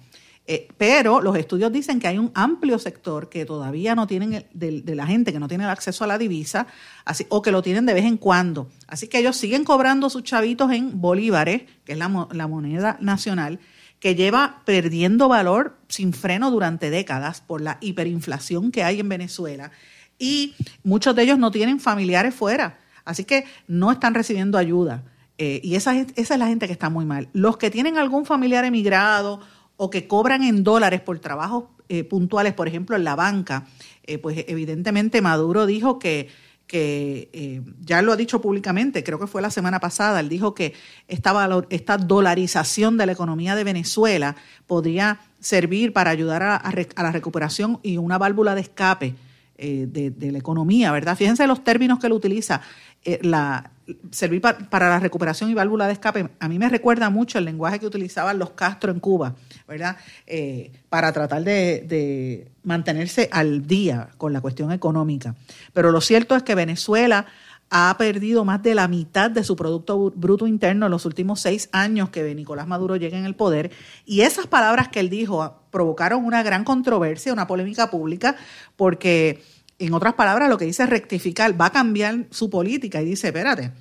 [0.50, 4.96] Eh, pero los estudios dicen que hay un amplio sector que todavía no tienen, de,
[4.96, 6.68] la gente que no tiene el acceso a la divisa,
[7.04, 8.70] así, o que lo tienen de vez en cuando.
[8.88, 13.60] Así que ellos siguen cobrando sus chavitos en bolívares, que es la, la moneda nacional,
[14.00, 19.72] que lleva perdiendo valor sin freno durante décadas por la hiperinflación que hay en Venezuela.
[20.18, 22.80] Y muchos de ellos no tienen familiares fuera.
[23.08, 25.04] Así que no están recibiendo ayuda.
[25.38, 27.30] Eh, y esa, esa es la gente que está muy mal.
[27.32, 29.40] Los que tienen algún familiar emigrado
[29.78, 33.66] o que cobran en dólares por trabajos eh, puntuales, por ejemplo, en la banca,
[34.04, 36.30] eh, pues evidentemente Maduro dijo que,
[36.66, 40.74] que ya lo ha dicho públicamente, creo que fue la semana pasada, él dijo que
[41.08, 44.36] esta, esta dolarización de la economía de Venezuela
[44.66, 49.16] podría servir para ayudar a, a la recuperación y una válvula de escape
[49.58, 51.18] de, de, la economía, ¿verdad?
[51.18, 52.62] Fíjense los términos que él utiliza.
[53.04, 53.72] Eh, la,
[54.12, 57.80] servir para la recuperación y válvula de escape, a mí me recuerda mucho el lenguaje
[57.80, 59.36] que utilizaban los Castro en Cuba,
[59.66, 59.96] ¿verdad?
[60.26, 65.36] Eh, para tratar de, mantenerse al día con la cuestión económica.
[65.72, 67.28] Pero lo cierto es que Venezuela
[67.70, 71.70] ha perdido más de la mitad de su Producto Bruto Interno en los últimos seis
[71.72, 73.72] años que Nicolás Maduro llega en el poder.
[74.06, 78.36] Y esas palabras que él dijo provocaron una gran controversia, una polémica pública,
[78.76, 79.42] porque
[79.80, 83.28] en otras palabras, lo que dice es rectificar, va a cambiar su política y dice,
[83.28, 83.72] espérate,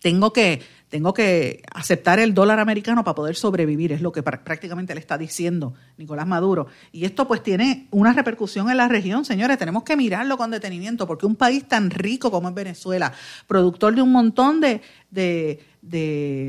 [0.00, 4.94] tengo que, tengo que aceptar el dólar americano para poder sobrevivir, es lo que prácticamente
[4.94, 6.68] le está diciendo Nicolás Maduro.
[6.92, 11.06] Y esto pues tiene una repercusión en la región, señores, tenemos que mirarlo con detenimiento,
[11.06, 13.12] porque un país tan rico como es Venezuela,
[13.46, 14.80] productor de un montón de,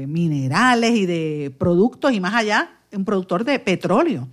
[0.07, 4.27] minerales y de productos y más allá, un productor de petróleo,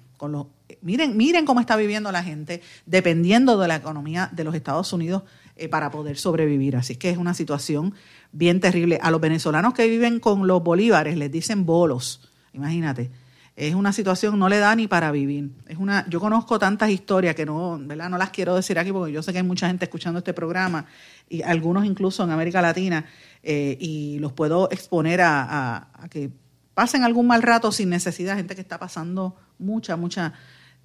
[0.81, 5.23] Miren, miren cómo está viviendo la gente dependiendo de la economía de los Estados Unidos
[5.57, 6.77] eh, para poder sobrevivir.
[6.77, 7.95] Así que es una situación
[8.35, 8.99] bien terrible.
[9.03, 13.11] A los venezolanos que viven con los bolívares les dicen bolos, imagínate.
[13.57, 15.53] Es una situación, no le da ni para vivir.
[15.69, 18.11] Es una, yo conozco tantas historias que no, ¿verdad?
[18.11, 20.87] no las quiero decir aquí porque yo sé que hay mucha gente escuchando este programa
[21.29, 23.07] y algunos incluso en América Latina
[23.45, 26.31] eh, y los puedo exponer a que
[26.75, 30.35] pasen algún mal rato sin necesidad, gente que está pasando mucha, mucha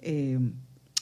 [0.00, 0.38] eh,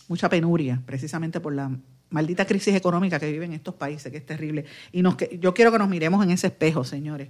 [0.08, 1.70] mucha penuria, precisamente por la
[2.10, 4.64] maldita crisis económica que viven estos países, que es terrible.
[4.92, 7.28] Y nos, yo quiero que nos miremos en ese espejo, señores.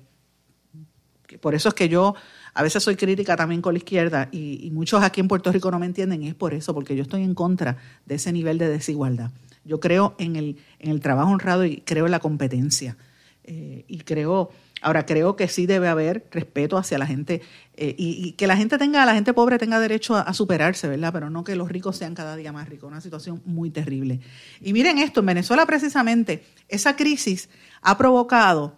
[1.40, 2.14] Por eso es que yo
[2.54, 5.78] a veces soy crítica también con la izquierda y, muchos aquí en Puerto Rico no
[5.78, 7.76] me entienden, y es por eso, porque yo estoy en contra
[8.06, 9.30] de ese nivel de desigualdad.
[9.64, 12.96] Yo creo en el, en el trabajo honrado y creo en la competencia.
[13.44, 14.50] Eh, y creo
[14.80, 17.42] Ahora, creo que sí debe haber respeto hacia la gente
[17.76, 21.12] eh, y, que la gente tenga, la gente pobre tenga derecho a, superarse, ¿verdad?
[21.12, 22.88] Pero no que los ricos sean cada día más ricos.
[22.90, 24.20] Una situación muy terrible.
[24.60, 27.48] Y miren esto, en Venezuela precisamente, esa crisis
[27.82, 28.76] ha provocado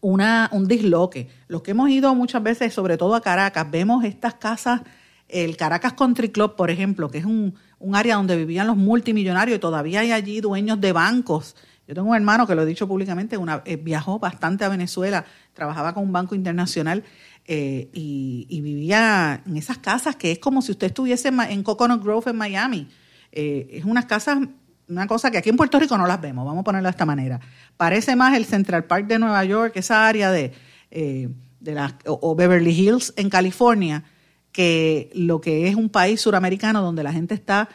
[0.00, 1.28] una, un disloque.
[1.48, 4.82] Los que hemos ido muchas veces, sobre todo a Caracas, vemos estas casas,
[5.28, 9.56] el Caracas Country Club, por ejemplo, que es un, un área donde vivían los multimillonarios
[9.56, 11.56] y todavía hay allí dueños de bancos
[11.88, 15.24] yo tengo un hermano que lo he dicho públicamente, una, eh, viajó bastante a Venezuela,
[15.54, 17.02] trabajaba con un banco internacional
[17.46, 22.32] eh, y, vivía en esas casas que es como si usted estuviese en Coconut Grove
[22.32, 22.88] en Miami.
[23.32, 24.38] Eh, es unas casas,
[24.86, 27.06] una cosa que aquí en Puerto Rico no las vemos, vamos a ponerlo de esta
[27.06, 27.40] manera.
[27.78, 30.52] Parece más el Central Park de Nueva York, esa área de,
[30.90, 34.04] de la, o Beverly Hills en California,
[34.52, 37.70] que lo que es un país suramericano donde la gente está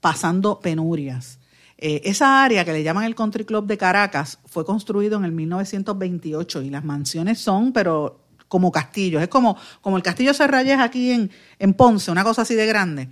[0.00, 1.38] pasando penurias.
[1.78, 5.32] Eh, esa área que le llaman el Country Club de Caracas fue construido en el
[5.32, 9.22] 1928 y las mansiones son, pero como castillos.
[9.22, 13.08] Es como, como el castillo Serrayes aquí en, en Ponce, una cosa así de grande.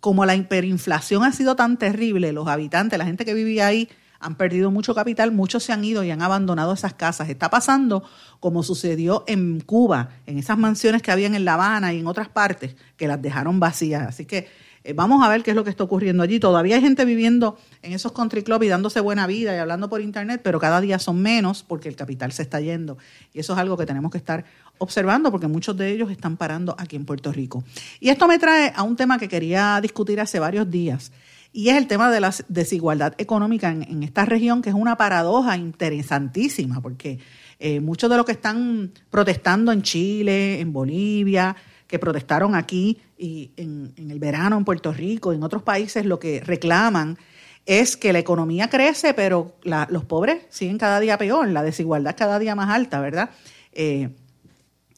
[0.00, 3.88] Como la hiperinflación ha sido tan terrible, los habitantes, la gente que vivía ahí,
[4.20, 7.28] han perdido mucho capital, muchos se han ido y han abandonado esas casas.
[7.28, 8.02] Está pasando
[8.40, 12.28] como sucedió en Cuba, en esas mansiones que habían en La Habana y en otras
[12.28, 14.06] partes, que las dejaron vacías.
[14.08, 14.48] Así que
[14.88, 16.40] eh, vamos a ver qué es lo que está ocurriendo allí.
[16.40, 20.00] Todavía hay gente viviendo en esos country clubs y dándose buena vida y hablando por
[20.00, 22.96] internet, pero cada día son menos porque el capital se está yendo.
[23.34, 24.46] Y eso es algo que tenemos que estar
[24.78, 27.64] observando porque muchos de ellos están parando aquí en Puerto Rico.
[28.00, 31.12] Y esto me trae a un tema que quería discutir hace varios días.
[31.52, 35.58] Y es el tema de la desigualdad económica en, esta región, que es una paradoja
[35.58, 37.18] interesantísima, porque
[37.58, 43.50] eh, muchos de los que están protestando en Chile, en Bolivia, que protestaron aquí y
[43.56, 47.18] en, el verano en Puerto Rico, en otros países, lo que reclaman
[47.66, 52.38] es que la economía crece, pero los pobres siguen cada día peor, la desigualdad cada
[52.38, 53.30] día más alta, ¿verdad?
[53.72, 54.10] Eh,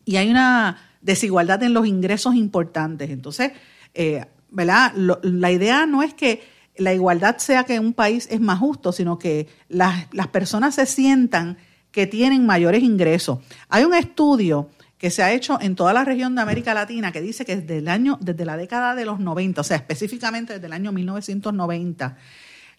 [0.04, 3.10] y hay una desigualdad en los ingresos importantes.
[3.10, 3.52] Entonces,
[3.94, 4.92] eh, ¿verdad?
[4.94, 6.42] la idea no es que
[6.76, 10.86] la igualdad sea que un país es más justo, sino que las, las personas se
[10.86, 11.58] sientan
[11.90, 13.40] que tienen mayores ingresos.
[13.68, 14.68] Hay un estudio
[15.00, 17.78] que se ha hecho en toda la región de América Latina que dice que desde
[17.78, 22.18] el año, desde la década de los 90, o sea, específicamente desde el año 1990,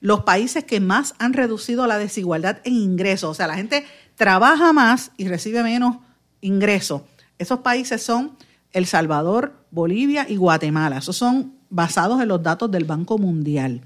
[0.02, 4.72] los países que más han reducido la desigualdad en ingresos, o sea, la gente trabaja
[4.72, 5.98] más y recibe menos
[6.42, 7.02] ingresos.
[7.40, 8.38] Esos países son
[8.72, 11.00] El Salvador, Bolivia y Guatemala.
[11.00, 13.82] Esos son basados en los datos del Banco Mundial.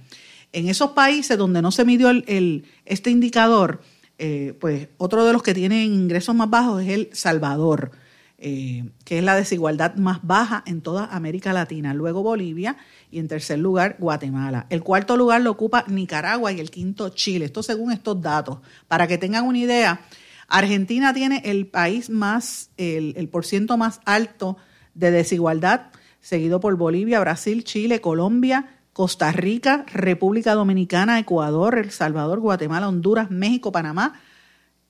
[0.52, 3.82] En esos países donde no se midió el, este indicador,
[4.18, 7.92] eh, pues otro de los que tienen ingresos más bajos es El Salvador,
[8.38, 11.94] eh, que es la desigualdad más baja en toda América Latina.
[11.94, 12.78] Luego Bolivia
[13.12, 14.68] y en tercer lugar Guatemala.
[14.70, 17.46] El cuarto lugar lo ocupa Nicaragua y el quinto Chile.
[17.46, 18.60] Esto según estos datos.
[18.88, 20.02] Para que tengan una idea,
[20.48, 24.58] Argentina tiene el país más, el, el por ciento más alto
[24.94, 25.92] de desigualdad
[26.26, 33.30] seguido por Bolivia, Brasil, Chile, Colombia, Costa Rica, República Dominicana, Ecuador, El Salvador, Guatemala, Honduras,
[33.30, 34.20] México, Panamá,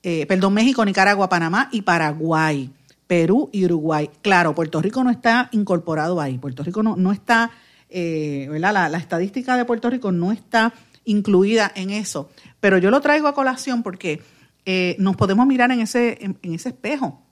[0.02, 2.70] eh, perdón, México, Nicaragua, Panamá y Paraguay,
[3.06, 4.10] Perú y Uruguay.
[4.22, 7.50] Claro, Puerto Rico no está incorporado ahí, Puerto Rico no, no está,
[7.88, 8.90] eh, ¿verdad?
[8.90, 10.72] La, estadística de Puerto Rico no está
[11.04, 12.30] incluida en eso,
[12.60, 14.22] pero yo lo traigo a colación porque
[14.64, 17.22] eh, nos podemos mirar en ese, en ese espejo.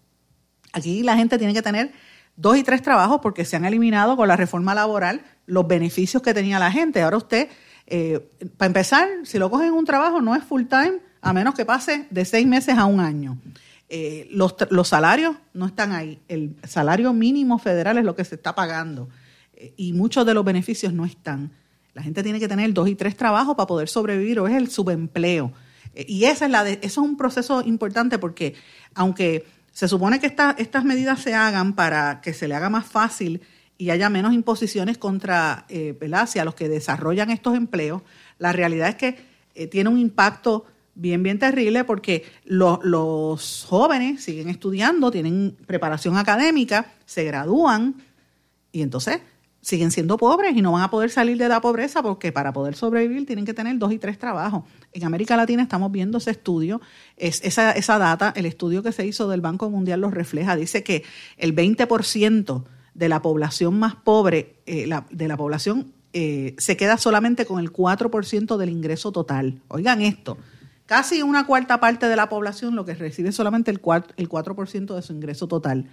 [0.73, 1.93] Aquí la gente tiene que tener
[2.37, 6.35] dos y tres trabajos porque se han eliminado con la reforma laboral los beneficios que
[6.35, 7.03] tenía la gente.
[7.03, 7.49] Ahora usted,
[7.87, 11.55] eh, para empezar, si lo cogen en un trabajo no es full time a menos
[11.55, 13.39] que pase de seis meses a un año.
[13.89, 16.21] Eh, los, los, salarios no están ahí.
[16.29, 19.09] El salario mínimo federal es lo que se está pagando
[19.55, 21.53] eh, y muchos de los beneficios no están.
[21.93, 24.71] La gente tiene que tener dos y tres trabajos para poder sobrevivir o es el
[24.71, 25.53] subempleo.
[25.95, 28.55] y esa es la de, eso es un proceso importante porque
[28.95, 33.43] aunque se supone que estas medidas se hagan para que se le haga más fácil
[33.77, 38.03] y haya menos imposiciones contra eh, hacia los que desarrollan estos empleos.
[38.39, 39.17] La realidad es que
[39.57, 40.65] eh, tiene un impacto
[40.95, 47.97] bien, bien terrible porque los jóvenes siguen estudiando, tienen preparación académica, se gradúan
[48.73, 49.21] y entonces
[49.61, 52.75] siguen siendo pobres y no van a poder salir de la pobreza porque para poder
[52.75, 54.65] sobrevivir tienen que tener dos y tres trabajos.
[54.93, 56.83] En América Latina estamos viendo ese estudio,
[57.17, 60.83] es, esa, esa data, el estudio que se hizo del Banco Mundial lo refleja, dice
[60.83, 61.03] que
[61.39, 67.45] el 20% de la población más pobre, eh, de la población, eh, se queda solamente
[67.45, 69.61] con el 4% del ingreso total.
[69.69, 70.39] Oigan esto,
[70.87, 74.55] casi una cuarta parte de la población lo que recibe solamente el 4%, el 4
[74.95, 75.89] de su ingreso total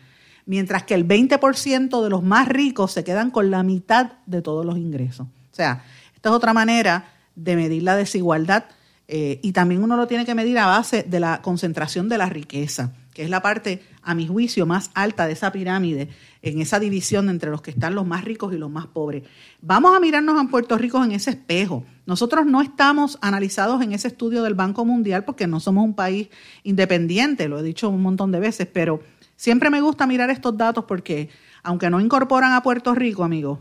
[0.46, 4.66] mientras que el 20% de los más ricos se quedan con la mitad de todos
[4.66, 5.28] los ingresos.
[5.28, 5.84] O sea,
[6.16, 8.66] esta es otra manera de medir la desigualdad
[9.08, 12.28] eh, y también uno lo tiene que medir a base de la concentración de la
[12.28, 16.10] riqueza, que es la parte, a mi juicio, más alta de esa pirámide,
[16.41, 19.24] en esa división entre los que están los más ricos y los más pobres.
[19.62, 21.84] Vamos a mirarnos en Puerto Rico en ese espejo.
[22.06, 26.30] Nosotros no estamos analizados en ese estudio del Banco Mundial porque no somos un país
[26.64, 29.02] independiente, lo he dicho un montón de veces, pero
[29.41, 31.30] Siempre me gusta mirar estos datos porque,
[31.64, 33.58] aunque no incorporan a Puerto Rico, amigos,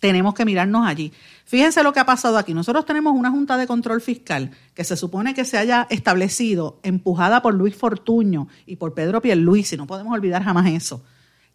[0.00, 1.12] tenemos que mirarnos allí.
[1.50, 2.54] Fíjense lo que ha pasado aquí.
[2.54, 7.42] Nosotros tenemos una Junta de Control Fiscal que se supone que se haya establecido, empujada
[7.42, 11.02] por Luis Fortuño y por Pedro Pierluisi, no podemos olvidar jamás eso,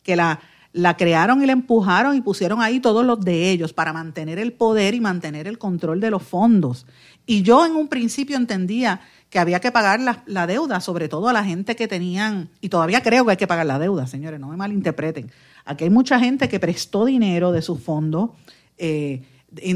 [0.04, 0.42] que la,
[0.74, 4.52] la crearon y la empujaron y pusieron ahí todos los de ellos para mantener el
[4.52, 6.86] poder y mantener el control de los fondos.
[7.26, 11.34] Y yo en un principio entendía que había que pagar la, deuda, sobre todo a
[11.34, 14.50] la gente que tenían, y todavía creo que hay que pagar la deuda, señores, no
[14.50, 15.32] me malinterpreten.
[15.64, 18.32] Aquí hay mucha gente que prestó dinero de sus fondos
[18.78, 19.24] eh,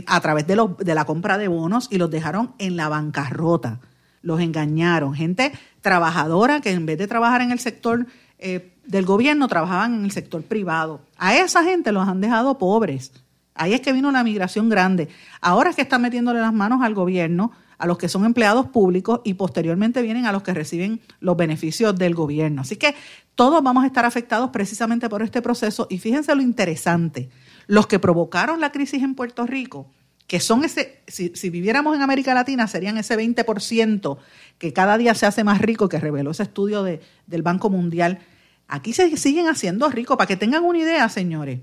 [0.07, 3.79] a través de, de la compra de bonos y los dejaron en la bancarrota,
[4.21, 5.13] los engañaron.
[5.13, 5.51] Gente
[5.81, 8.07] trabajadora que en vez de trabajar en el sector
[8.37, 11.01] eh, del gobierno, trabajaban en el sector privado.
[11.17, 13.11] A esa gente los han dejado pobres
[13.59, 15.09] Ahí es que vino la migración grande.
[15.41, 19.19] Ahora es que están metiéndole las manos al gobierno, a los que son empleados públicos
[19.25, 22.61] y posteriormente vienen a los que reciben los beneficios del gobierno.
[22.61, 22.95] Así que
[23.35, 27.29] todos vamos a estar afectados precisamente por este proceso y fíjense lo interesante,
[27.69, 29.89] los que provocaron la crisis en Puerto Rico,
[30.27, 34.17] que son ese, si, viviéramos en América Latina, serían ese 20%
[34.57, 38.19] que cada día se hace más rico, que reveló ese estudio del Banco Mundial.
[38.67, 41.59] Aquí se siguen haciendo ricos, para que tengan una idea, señores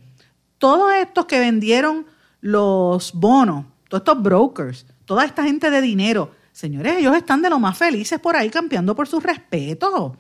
[0.58, 2.06] todos estos que vendieron
[2.40, 7.58] los bonos, todos estos brokers, toda esta gente de dinero, señores, ellos están de lo
[7.58, 10.16] más felices por ahí campeando por su respeto.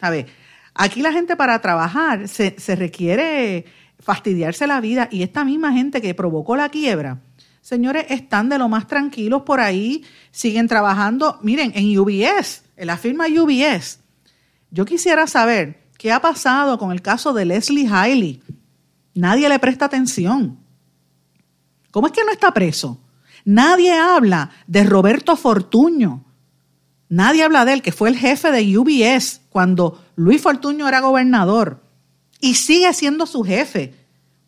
[0.00, 0.26] ¿Sabes?
[0.74, 3.64] Aquí la gente para trabajar se, se requiere
[4.04, 7.20] fastidiarse la vida y esta misma gente que provocó la quiebra,
[7.60, 11.38] señores, están de lo más tranquilos por ahí, siguen trabajando.
[11.42, 14.00] Miren, en UBS, en la firma UBS,
[14.70, 18.42] yo quisiera saber qué ha pasado con el caso de Leslie Hiley,
[19.14, 20.58] Nadie le presta atención.
[21.90, 23.00] ¿Cómo es que no está preso?
[23.44, 26.24] Nadie habla de Roberto Fortuño.
[27.08, 31.83] Nadie habla de él, que fue el jefe de UBS cuando Luis Fortuño era gobernador.
[32.40, 33.94] Y sigue siendo su jefe.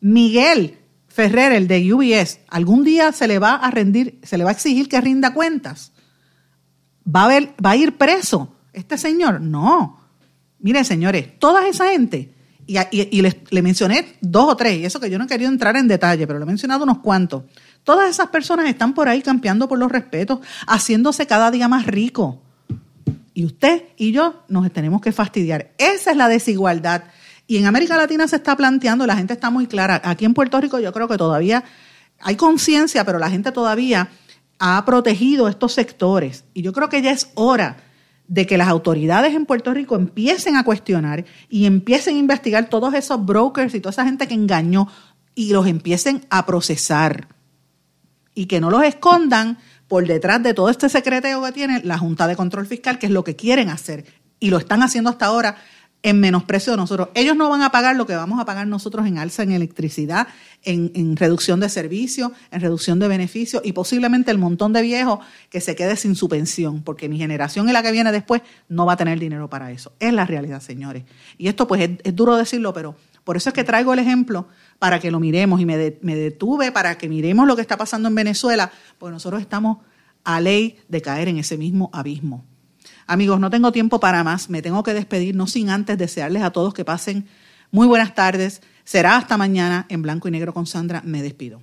[0.00, 0.78] Miguel
[1.08, 4.52] Ferrer, el de UBS, algún día se le va a rendir, se le va a
[4.52, 5.92] exigir que rinda cuentas.
[7.06, 9.40] ¿Va a, ver, va a ir preso este señor?
[9.40, 10.00] No.
[10.58, 15.18] Mire, señores, toda esa gente y, le mencioné dos o tres, y eso que yo
[15.18, 17.44] no he querido entrar en detalle, pero le he mencionado unos cuantos.
[17.84, 22.42] Todas esas personas están por ahí campeando por los respetos, haciéndose cada día más rico.
[23.34, 25.72] Y usted y yo nos tenemos que fastidiar.
[25.78, 27.04] Esa es la desigualdad.
[27.46, 30.00] Y en América Latina se está planteando, la gente está muy clara.
[30.04, 31.64] Aquí en Puerto Rico yo creo que todavía
[32.20, 34.08] hay conciencia, pero la gente todavía
[34.58, 36.44] ha protegido estos sectores.
[36.54, 37.76] Y yo creo que ya es hora
[38.28, 42.94] de que las autoridades en Puerto Rico empiecen a cuestionar y empiecen a investigar todos
[42.94, 44.88] esos brokers y toda esa gente que engañó
[45.34, 47.28] y los empiecen a procesar.
[48.34, 52.26] Y que no los escondan por detrás de todo este secreteo que tiene la Junta
[52.26, 54.04] de Control Fiscal, que es lo que quieren hacer.
[54.40, 55.56] Y lo están haciendo hasta ahora
[56.06, 57.08] en menosprecio de nosotros.
[57.14, 60.28] Ellos no van a pagar lo que vamos a pagar nosotros en alza en electricidad,
[60.62, 65.18] en, reducción de servicios, en reducción de beneficios y posiblemente el montón de viejos
[65.50, 68.86] que se quede sin su pensión, porque mi generación y la que viene después no
[68.86, 69.94] va a tener dinero para eso.
[69.98, 71.02] Es la realidad, señores.
[71.38, 72.94] Y esto pues es, duro decirlo, pero
[73.24, 74.46] por eso es que traigo el ejemplo
[74.78, 78.06] para que lo miremos y me, me detuve para que miremos lo que está pasando
[78.08, 79.78] en Venezuela, porque nosotros estamos
[80.22, 82.44] a ley de caer en ese mismo abismo.
[83.06, 86.50] Amigos, no tengo tiempo para más, me tengo que despedir, no sin antes desearles a
[86.50, 87.26] todos que pasen
[87.70, 88.62] muy buenas tardes.
[88.84, 91.02] Será hasta mañana en blanco y negro con Sandra.
[91.04, 91.62] Me despido.